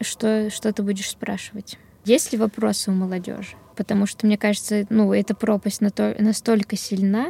[0.00, 1.78] что, что ты будешь спрашивать.
[2.04, 3.56] Есть ли вопросы у молодежи?
[3.76, 7.28] Потому что, мне кажется, ну, эта пропасть настолько сильна,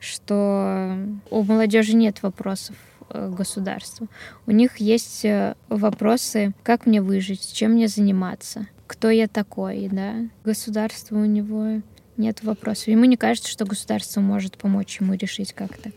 [0.00, 0.96] что
[1.30, 2.76] у молодежи нет вопросов
[3.10, 4.08] государству.
[4.46, 10.16] У них есть э, вопросы, как мне выжить, чем мне заниматься, кто я такой, да.
[10.44, 11.80] Государство у него
[12.16, 12.88] нет вопросов.
[12.88, 15.92] Ему не кажется, что государство может помочь ему решить как-то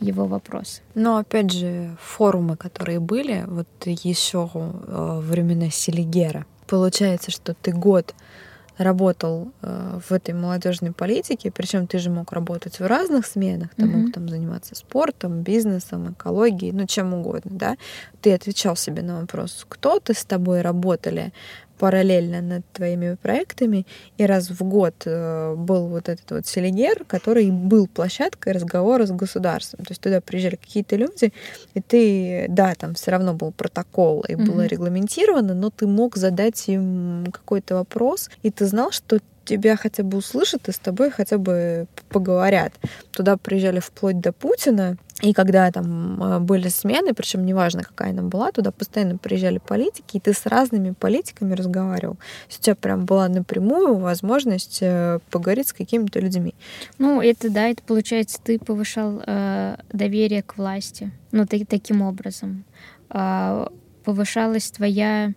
[0.00, 0.80] его вопрос.
[0.94, 8.14] Но опять же, форумы, которые были, вот еще э, времена Селигера, получается, что ты год
[8.78, 13.84] работал э, в этой молодежной политике, причем ты же мог работать в разных сменах, ты
[13.84, 13.96] mm-hmm.
[13.96, 17.76] мог там заниматься спортом, бизнесом, экологией, ну чем угодно, да.
[18.20, 21.32] Ты отвечал себе на вопрос, кто ты с тобой работали
[21.78, 23.86] параллельно над твоими проектами,
[24.18, 29.10] и раз в год э, был вот этот вот селигер, который был площадкой разговора с
[29.10, 29.84] государством.
[29.84, 31.32] То есть туда приезжали какие-то люди,
[31.74, 34.68] и ты, да, там все равно был протокол, и было mm-hmm.
[34.68, 40.18] регламентировано, но ты мог задать им какой-то вопрос, и ты знал, что тебя хотя бы
[40.18, 42.72] услышат и с тобой хотя бы поговорят.
[43.12, 48.22] Туда приезжали вплоть до Путина, и когда там э, были смены, причем неважно, какая она
[48.22, 52.18] была, туда постоянно приезжали политики, и ты с разными политиками разговаривал.
[52.48, 56.54] У тебя прям была напрямую возможность э, поговорить с какими-то людьми.
[56.98, 61.10] Ну, это да, это получается, ты повышал э, доверие к власти.
[61.32, 62.64] Ну, ты, таким образом.
[63.08, 63.68] Э,
[64.04, 65.32] повышалась твоя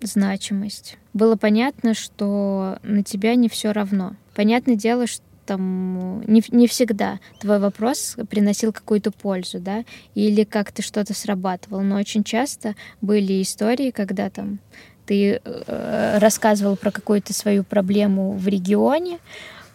[0.00, 0.96] значимость.
[1.12, 4.14] Было понятно, что на тебя не все равно.
[4.34, 9.84] Понятное дело, что там не, не всегда твой вопрос приносил какую-то пользу, да,
[10.14, 14.58] или как-то что-то срабатывало, но очень часто были истории, когда там
[15.06, 19.18] ты э, рассказывал про какую-то свою проблему в регионе,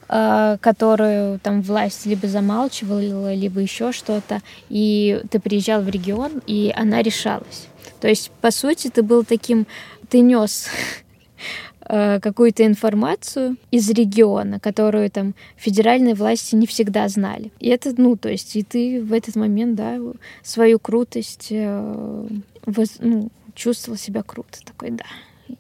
[0.08, 6.74] э, которую там власть либо замалчивала, либо еще что-то, и ты приезжал в регион, и
[6.76, 7.68] она решалась.
[8.02, 9.68] То есть, по сути, ты был таким
[10.10, 10.68] ты нес
[11.90, 17.52] э, какую-то информацию из региона, которую там федеральные власти не всегда знали.
[17.60, 19.98] И это, ну, то есть, и ты в этот момент, да,
[20.44, 22.28] свою крутость э,
[22.66, 25.06] воз, ну, чувствовал себя круто, такой, да,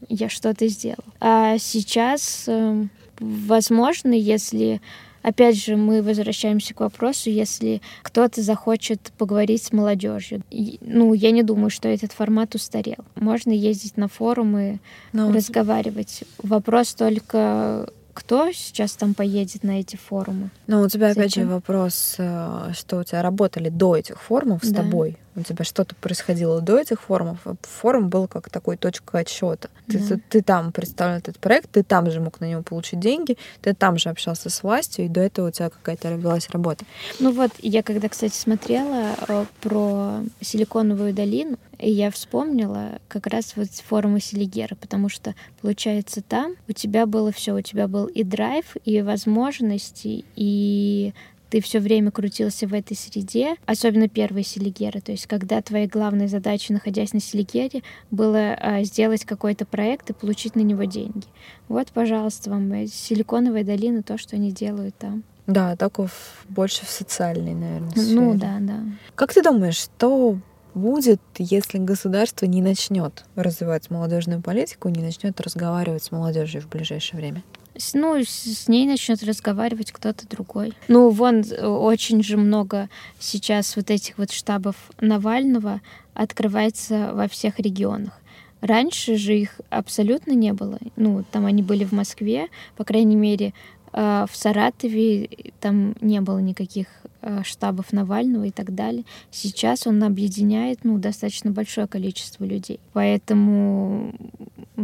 [0.07, 1.03] я что-то сделал.
[1.19, 2.85] А сейчас, э,
[3.19, 4.81] возможно, если
[5.21, 10.41] Опять же, мы возвращаемся к вопросу, если кто-то захочет поговорить с молодежью.
[10.81, 13.05] Ну, я не думаю, что этот формат устарел.
[13.15, 14.79] Можно ездить на форумы,
[15.13, 15.31] Но...
[15.31, 16.23] разговаривать.
[16.41, 20.49] Вопрос только кто сейчас там поедет на эти форумы?
[20.67, 24.69] Ну, у тебя, опять же, вопрос, э, что у тебя работали до этих форумов с
[24.69, 24.83] да.
[24.83, 29.69] тобой у тебя что-то происходило до этих форумов, а форум был как такой точка отсчета.
[29.87, 33.37] Ты, ты, ты там представлял этот проект, ты там же мог на него получить деньги,
[33.61, 36.85] ты там же общался с властью, и до этого у тебя какая-то велась работа.
[37.19, 43.53] Ну вот, я когда, кстати, смотрела э, про Силиконовую долину, и я вспомнила как раз
[43.55, 48.23] вот форумы Селигера, потому что, получается, там у тебя было все, у тебя был и
[48.23, 51.13] драйв, и возможности, и
[51.49, 56.27] ты все время крутился в этой среде, особенно первые селигеры, то есть когда твоей главной
[56.27, 57.81] задачей, находясь на селигере,
[58.11, 61.27] было а, сделать какой-то проект и получить на него деньги.
[61.67, 65.23] Вот, пожалуйста, вам Силиконовая долина, то, что они делают там.
[65.47, 68.15] Да, таков больше в социальной, наверное, сфере.
[68.15, 68.83] Ну да, да.
[69.15, 70.37] Как ты думаешь, что
[70.75, 77.19] будет, если государство не начнет развивать молодежную политику, не начнет разговаривать с молодежью в ближайшее
[77.19, 77.43] время?
[77.93, 80.73] Ну, с ней начнет разговаривать кто-то другой.
[80.87, 82.89] Ну, вон очень же много
[83.19, 85.81] сейчас вот этих вот штабов Навального
[86.13, 88.19] открывается во всех регионах.
[88.61, 90.79] Раньше же их абсолютно не было.
[90.97, 93.53] Ну, там они были в Москве, по крайней мере,
[93.93, 95.29] э, в Саратове
[95.61, 96.87] там не было никаких
[97.21, 99.05] э, штабов Навального и так далее.
[99.31, 102.81] Сейчас он объединяет ну, достаточно большое количество людей.
[102.91, 104.13] Поэтому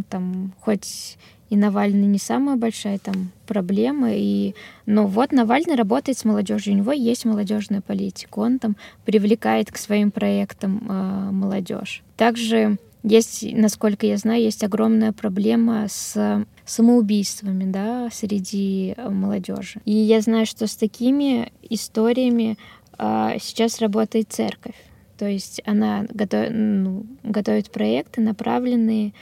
[0.03, 1.17] там хоть
[1.49, 4.09] и Навальный не самая большая там проблема.
[4.11, 4.55] И...
[4.85, 9.77] Но вот Навальный работает с молодежью, у него есть молодежная политика, он там привлекает к
[9.77, 12.03] своим проектам э, молодежь.
[12.17, 19.80] Также есть, насколько я знаю, есть огромная проблема с самоубийствами да, среди молодежи.
[19.85, 22.57] И я знаю, что с такими историями
[22.97, 24.76] э, сейчас работает церковь.
[25.17, 29.13] То есть она готов, ну, готовит проекты, направленные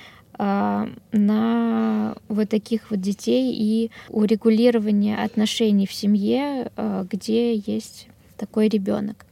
[1.11, 8.07] на вот таких вот детей и урегулирование отношений в семье, а, где есть
[8.37, 9.25] такой ребенок.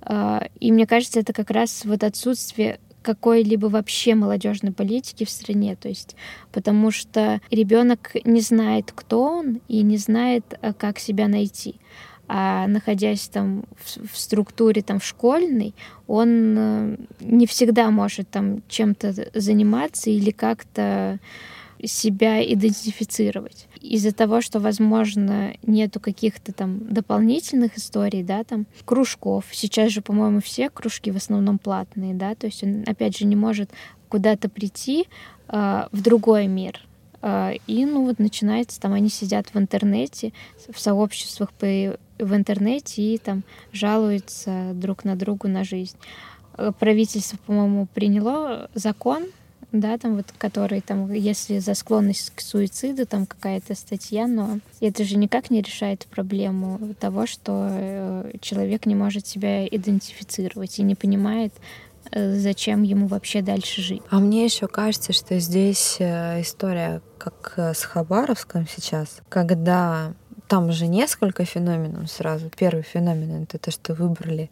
[0.00, 5.74] А, и мне кажется, это как раз вот отсутствие какой-либо вообще молодежной политики в стране,
[5.74, 6.14] то есть
[6.52, 11.80] потому что ребенок не знает, кто он и не знает, как себя найти
[12.28, 15.74] а находясь там в, в структуре там в школьной,
[16.06, 21.18] он э, не всегда может там чем-то заниматься или как-то
[21.84, 23.66] себя идентифицировать.
[23.80, 29.46] Из-за того, что, возможно, нету каких-то там дополнительных историй, да, там, кружков.
[29.50, 33.36] Сейчас же, по-моему, все кружки в основном платные, да, то есть он, опять же, не
[33.36, 33.70] может
[34.08, 35.06] куда-то прийти
[35.48, 36.80] э, в другой мир,
[37.22, 40.32] а, и, ну, вот начинается, там они сидят в интернете,
[40.68, 43.42] в сообществах по, в интернете и там
[43.72, 45.96] жалуются друг на другу на жизнь.
[46.56, 49.24] Э, правительство, по-моему, приняло закон,
[49.72, 55.04] да, там вот, который там, если за склонность к суициду, там какая-то статья, но это
[55.04, 60.94] же никак не решает проблему того, что э, человек не может себя идентифицировать и не
[60.94, 61.54] понимает,
[62.10, 64.02] э, зачем ему вообще дальше жить.
[64.10, 70.12] А мне еще кажется, что здесь история как с Хабаровском сейчас, когда
[70.52, 72.50] там же несколько феноменов сразу.
[72.54, 74.50] Первый феномен— это то, что выбрали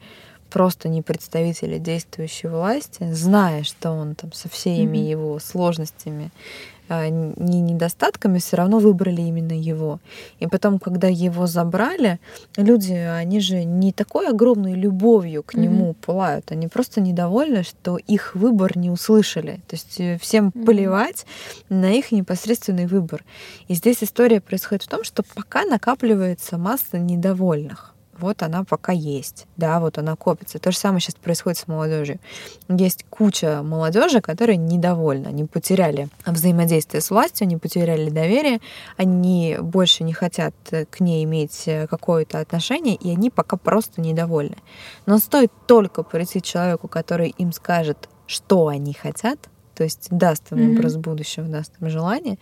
[0.49, 5.11] просто не представители действующей власти, зная, что он там со всеми mm-hmm.
[5.11, 6.31] его сложностями
[7.09, 10.01] не недостатками, все равно выбрали именно его.
[10.39, 12.19] И потом, когда его забрали,
[12.57, 16.05] люди, они же не такой огромной любовью к нему mm-hmm.
[16.05, 19.61] пылают, они просто недовольны, что их выбор не услышали.
[19.69, 20.65] То есть э, всем mm-hmm.
[20.65, 21.27] плевать
[21.69, 23.25] на их непосредственный выбор.
[23.69, 29.47] И здесь история происходит в том, что пока накапливается масса недовольных вот она пока есть,
[29.57, 30.59] да, вот она копится.
[30.59, 32.19] То же самое сейчас происходит с молодежью.
[32.69, 38.61] Есть куча молодежи, которые недовольны, они потеряли взаимодействие с властью, они потеряли доверие,
[38.97, 40.55] они больше не хотят
[40.91, 44.57] к ней иметь какое-то отношение, и они пока просто недовольны.
[45.07, 49.39] Но стоит только прийти человеку, который им скажет, что они хотят,
[49.75, 50.77] то есть даст им mm-hmm.
[50.77, 52.39] образ будущего, даст им желание,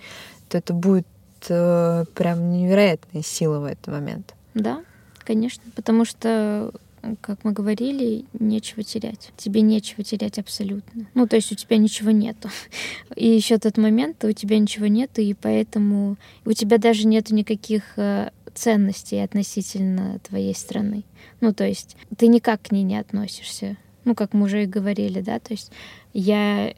[0.48, 1.06] то это будет
[1.48, 4.34] э, прям невероятная сила в этот момент.
[4.54, 4.82] Да,
[5.28, 6.72] конечно, потому что
[7.20, 9.30] как мы говорили, нечего терять.
[9.36, 11.06] Тебе нечего терять абсолютно.
[11.14, 12.48] Ну, то есть у тебя ничего нету.
[13.14, 17.82] И еще тот момент, у тебя ничего нету, и поэтому у тебя даже нету никаких
[17.96, 21.04] э, ценностей относительно твоей страны.
[21.40, 23.76] Ну, то есть ты никак к ней не относишься.
[24.04, 25.70] Ну, как мы уже и говорили, да, то есть
[26.18, 26.74] я э,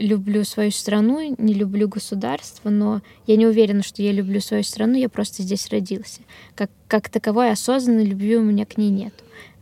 [0.00, 4.96] люблю свою страну, не люблю государство, но я не уверена, что я люблю свою страну,
[4.96, 6.22] я просто здесь родился.
[6.56, 9.14] Как, как таковой осознанной любви у меня к ней нет.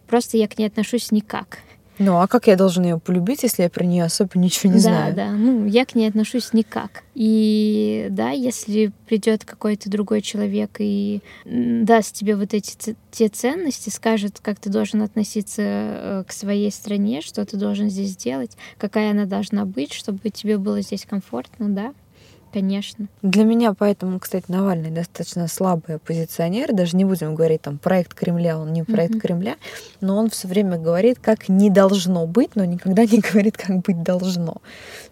[0.06, 1.58] Просто я к ней отношусь никак.
[2.00, 4.82] Ну, а как я должен ее полюбить, если я про нее особо ничего не да,
[4.82, 5.14] знаю?
[5.14, 5.32] Да, да.
[5.32, 7.02] Ну, я к ней отношусь никак.
[7.14, 14.40] И да, если придет какой-то другой человек и даст тебе вот эти те ценности, скажет,
[14.40, 19.26] как ты должен относиться э, к своей стране, что ты должен здесь делать, какая она
[19.26, 21.92] должна быть, чтобы тебе было здесь комфортно, да,
[22.52, 23.06] Конечно.
[23.22, 26.72] Для меня поэтому, кстати, Навальный достаточно слабый оппозиционер.
[26.72, 29.20] Даже не будем говорить там проект Кремля, он не проект mm-hmm.
[29.20, 29.56] Кремля,
[30.00, 34.02] но он все время говорит, как не должно быть, но никогда не говорит, как быть
[34.02, 34.56] должно.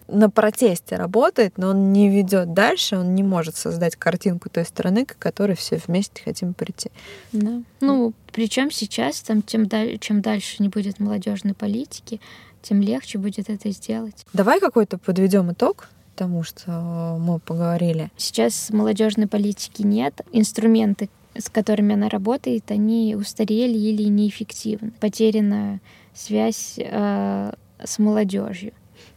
[0.07, 5.05] На протесте работает, но он не ведет дальше, он не может создать картинку той страны,
[5.05, 6.91] к которой все вместе хотим прийти.
[7.31, 7.61] Да.
[7.79, 12.19] Ну, причем сейчас, там, тем чем дальше не будет молодежной политики,
[12.61, 14.25] тем легче будет это сделать.
[14.33, 15.87] Давай какой-то подведем итог
[16.19, 18.11] тому, что мы поговорили.
[18.17, 20.19] Сейчас молодежной политики нет.
[20.33, 24.91] Инструменты, с которыми она работает, они устарели или неэффективны.
[24.99, 25.79] Потеряна
[26.13, 28.73] связь э, с молодежью.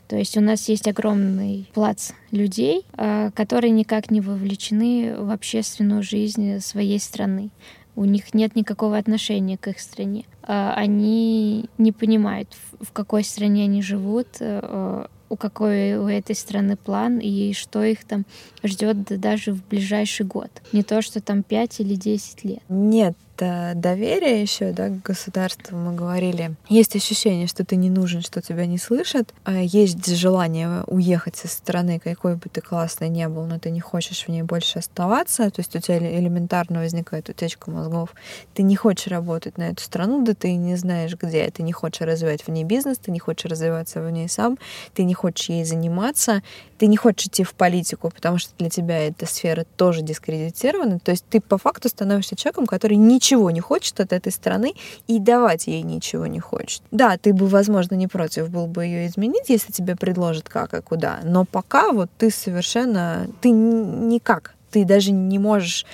[0.06, 6.04] То есть у нас есть огромный плац людей, э, которые никак не вовлечены в общественную
[6.04, 7.50] жизнь своей страны.
[7.96, 10.24] У них нет никакого отношения к их стране.
[10.42, 16.76] Э, они не понимают, в какой стране они живут, э, у какой у этой страны
[16.76, 18.26] план и что их там
[18.62, 20.50] ждет даже в ближайший год.
[20.72, 22.62] Не то, что там 5 или 10 лет.
[22.68, 26.54] Нет это доверие еще, да, к государству мы говорили.
[26.68, 29.32] Есть ощущение, что ты не нужен, что тебя не слышат.
[29.44, 33.80] А есть желание уехать со страны, какой бы ты классный не был, но ты не
[33.80, 35.50] хочешь в ней больше оставаться.
[35.50, 38.14] То есть у тебя элементарно возникает утечка мозгов.
[38.54, 41.50] Ты не хочешь работать на эту страну, да ты не знаешь где.
[41.50, 44.59] Ты не хочешь развивать в ней бизнес, ты не хочешь развиваться в ней сам,
[44.94, 46.42] ты не хочешь ей заниматься,
[46.82, 50.98] ты не хочешь идти в политику, потому что для тебя эта сфера тоже дискредитирована.
[50.98, 54.74] То есть ты по факту становишься человеком, который ничего не хочет от этой страны
[55.06, 56.82] и давать ей ничего не хочет.
[56.90, 60.82] Да, ты бы, возможно, не против был бы ее изменить, если тебе предложат как и
[60.82, 61.20] куда.
[61.22, 63.28] Но пока вот ты совершенно...
[63.40, 64.56] Ты никак.
[64.72, 65.86] Ты даже не можешь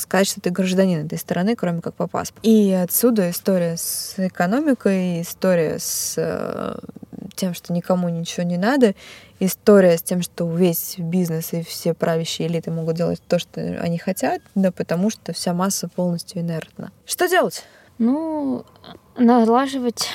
[0.00, 2.40] сказать, что ты гражданин этой страны, кроме как по паспорту.
[2.42, 6.76] И отсюда история с экономикой, история с э,
[7.38, 8.94] тем, что никому ничего не надо,
[9.40, 13.96] история с тем, что весь бизнес и все правящие элиты могут делать то, что они
[13.96, 16.92] хотят, да потому что вся масса полностью инертна.
[17.06, 17.64] Что делать?
[17.98, 18.64] Ну,
[19.16, 20.08] налаживать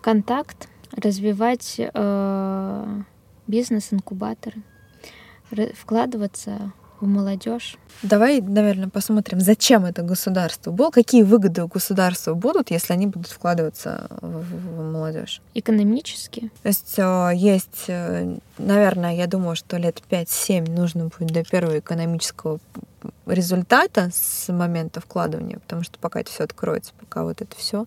[0.00, 3.00] контакт, развивать э,
[3.46, 4.62] бизнес-инкубаторы,
[5.74, 6.72] вкладываться
[7.02, 7.76] в молодежь.
[8.02, 13.30] Давай, наверное, посмотрим, зачем это государство было, какие выгоды у государства будут, если они будут
[13.30, 15.42] вкладываться в, молодежь.
[15.54, 16.50] Экономически.
[16.62, 21.80] То есть э, есть, э, наверное, я думаю, что лет 5-7 нужно будет до первого
[21.80, 22.60] экономического
[23.26, 27.86] результата с момента вкладывания, потому что пока это все откроется, пока вот это все.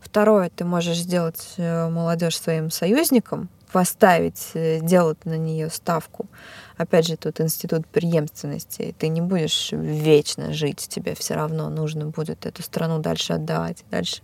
[0.00, 6.26] Второе, ты можешь сделать э, молодежь своим союзником, поставить, делать на нее ставку
[6.80, 8.94] опять же, тут институт преемственности.
[8.98, 14.22] Ты не будешь вечно жить, тебе все равно нужно будет эту страну дальше отдавать, дальше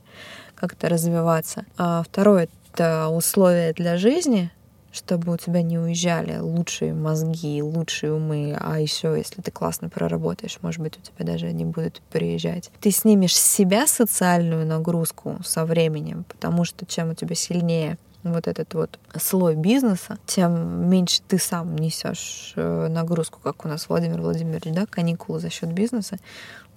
[0.55, 1.67] как-то развиваться.
[1.77, 4.51] А второе, какие-то условия для жизни,
[4.91, 10.59] чтобы у тебя не уезжали лучшие мозги, лучшие умы, а еще, если ты классно проработаешь,
[10.63, 12.71] может быть, у тебя даже не будут приезжать.
[12.81, 17.99] Ты снимешь с себя социальную нагрузку со временем, потому что чем у тебя сильнее
[18.33, 23.89] вот этот вот слой бизнеса, тем меньше ты сам несешь э, нагрузку, как у нас
[23.89, 26.19] Владимир Владимирович, да, каникулы за счет бизнеса.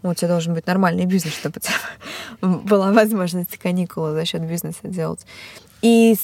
[0.02, 1.60] У тебя должен быть нормальный бизнес, чтобы
[2.42, 5.26] была возможность каникулы за счет бизнеса делать.
[5.82, 6.16] И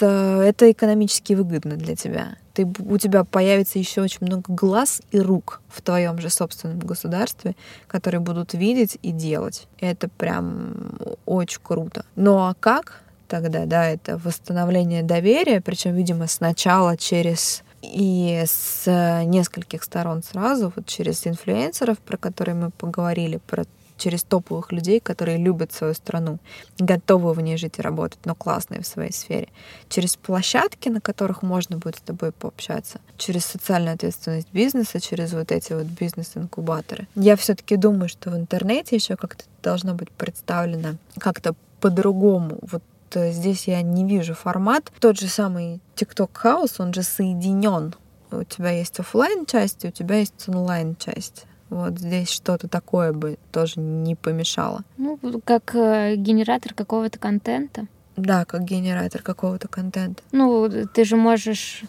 [0.00, 2.36] это экономически выгодно для тебя.
[2.54, 7.54] Ты, у тебя появится еще очень много глаз и рук в твоем же собственном государстве,
[7.86, 9.66] которые будут видеть и делать.
[9.78, 10.92] Это прям
[11.26, 12.04] очень круто.
[12.16, 18.84] Ну а как тогда, да, это восстановление доверия, причем, видимо, сначала через и с
[19.24, 23.64] нескольких сторон сразу, вот через инфлюенсеров, про которые мы поговорили, про
[23.96, 26.38] через топовых людей, которые любят свою страну,
[26.78, 29.48] готовы в ней жить и работать, но классные в своей сфере.
[29.90, 32.98] Через площадки, на которых можно будет с тобой пообщаться.
[33.18, 37.08] Через социальную ответственность бизнеса, через вот эти вот бизнес-инкубаторы.
[37.14, 42.58] Я все-таки думаю, что в интернете еще как-то должно быть представлено как-то по-другому.
[42.62, 42.82] Вот
[43.14, 44.90] здесь я не вижу формат.
[45.00, 47.94] Тот же самый TikTok House, он же соединен.
[48.30, 51.46] У тебя есть офлайн часть, у тебя есть онлайн часть.
[51.68, 54.82] Вот здесь что-то такое бы тоже не помешало.
[54.96, 57.86] Ну, как э, генератор какого-то контента.
[58.16, 60.22] Да, как генератор какого-то контента.
[60.32, 61.84] Ну, ты же можешь,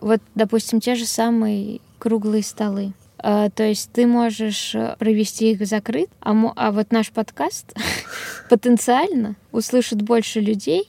[0.00, 2.94] вот, допустим, те же самые круглые столы.
[3.18, 7.74] А, то есть ты можешь э, провести их закрыт, а, а вот наш подкаст
[8.48, 10.88] потенциально услышит больше людей,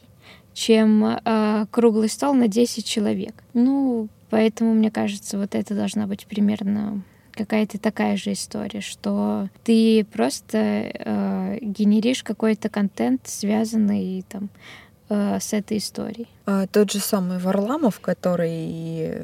[0.54, 3.34] чем а, круглый стол на 10 человек.
[3.54, 7.02] Ну, поэтому, мне кажется, вот это должна быть примерно
[7.40, 10.58] какая-то такая же история, что ты просто
[10.94, 16.28] э, генеришь какой-то контент, связанный там э, с этой историей.
[16.46, 19.16] А, тот же самый Варламов, который,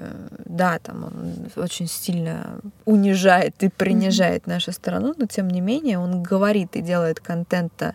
[0.45, 4.53] да, там он очень сильно унижает и принижает mm-hmm.
[4.53, 7.93] нашу страну, но тем не менее он говорит и делает контента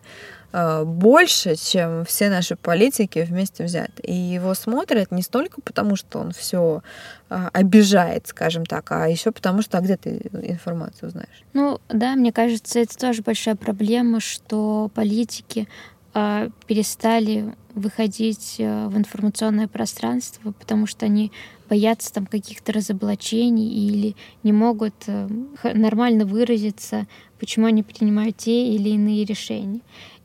[0.53, 4.03] Э, больше, чем все наши политики вместе взяты.
[4.03, 6.83] И его смотрят не столько потому, что он все
[7.29, 11.45] э, обижает, скажем так, а еще потому, что а где ты информацию узнаешь?
[11.53, 18.97] Ну да, мне кажется, это тоже большая проблема, что политики э, перестали выходить э, в
[18.97, 21.31] информационное пространство, потому что они
[21.69, 25.29] боятся там каких-то разоблачений или не могут э,
[25.75, 27.07] нормально выразиться,
[27.39, 29.81] почему они принимают те или иные решения.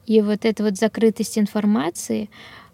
[0.06, 2.30] И вот эта вот закрытость информации,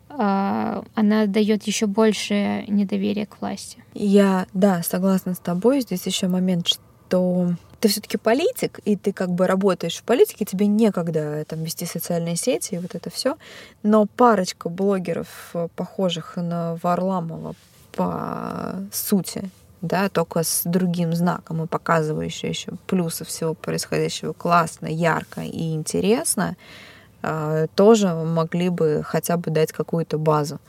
[0.10, 3.78] а, она дает еще больше недоверия к власти.
[3.94, 5.82] Я, да, согласна с тобой.
[5.82, 10.68] Здесь еще момент, что ты все-таки политик, и ты как бы работаешь в политике, тебе
[10.68, 13.38] некогда там вести социальные сети и вот это все.
[13.82, 17.56] Но парочка блогеров, похожих на Варламова
[17.92, 19.50] по сути,
[19.82, 26.56] да, только с другим знаком и показывающие еще плюсы всего происходящего классно, ярко и интересно,
[27.24, 30.60] а, тоже могли бы хотя бы дать какую-то базу.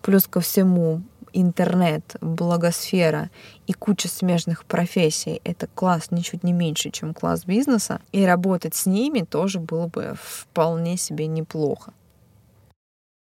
[0.00, 3.30] Плюс ко всему интернет, благосфера
[3.66, 8.86] и куча смежных профессий— это класс ничуть не меньше, чем класс бизнеса, и работать с
[8.86, 11.92] ними тоже было бы вполне себе неплохо.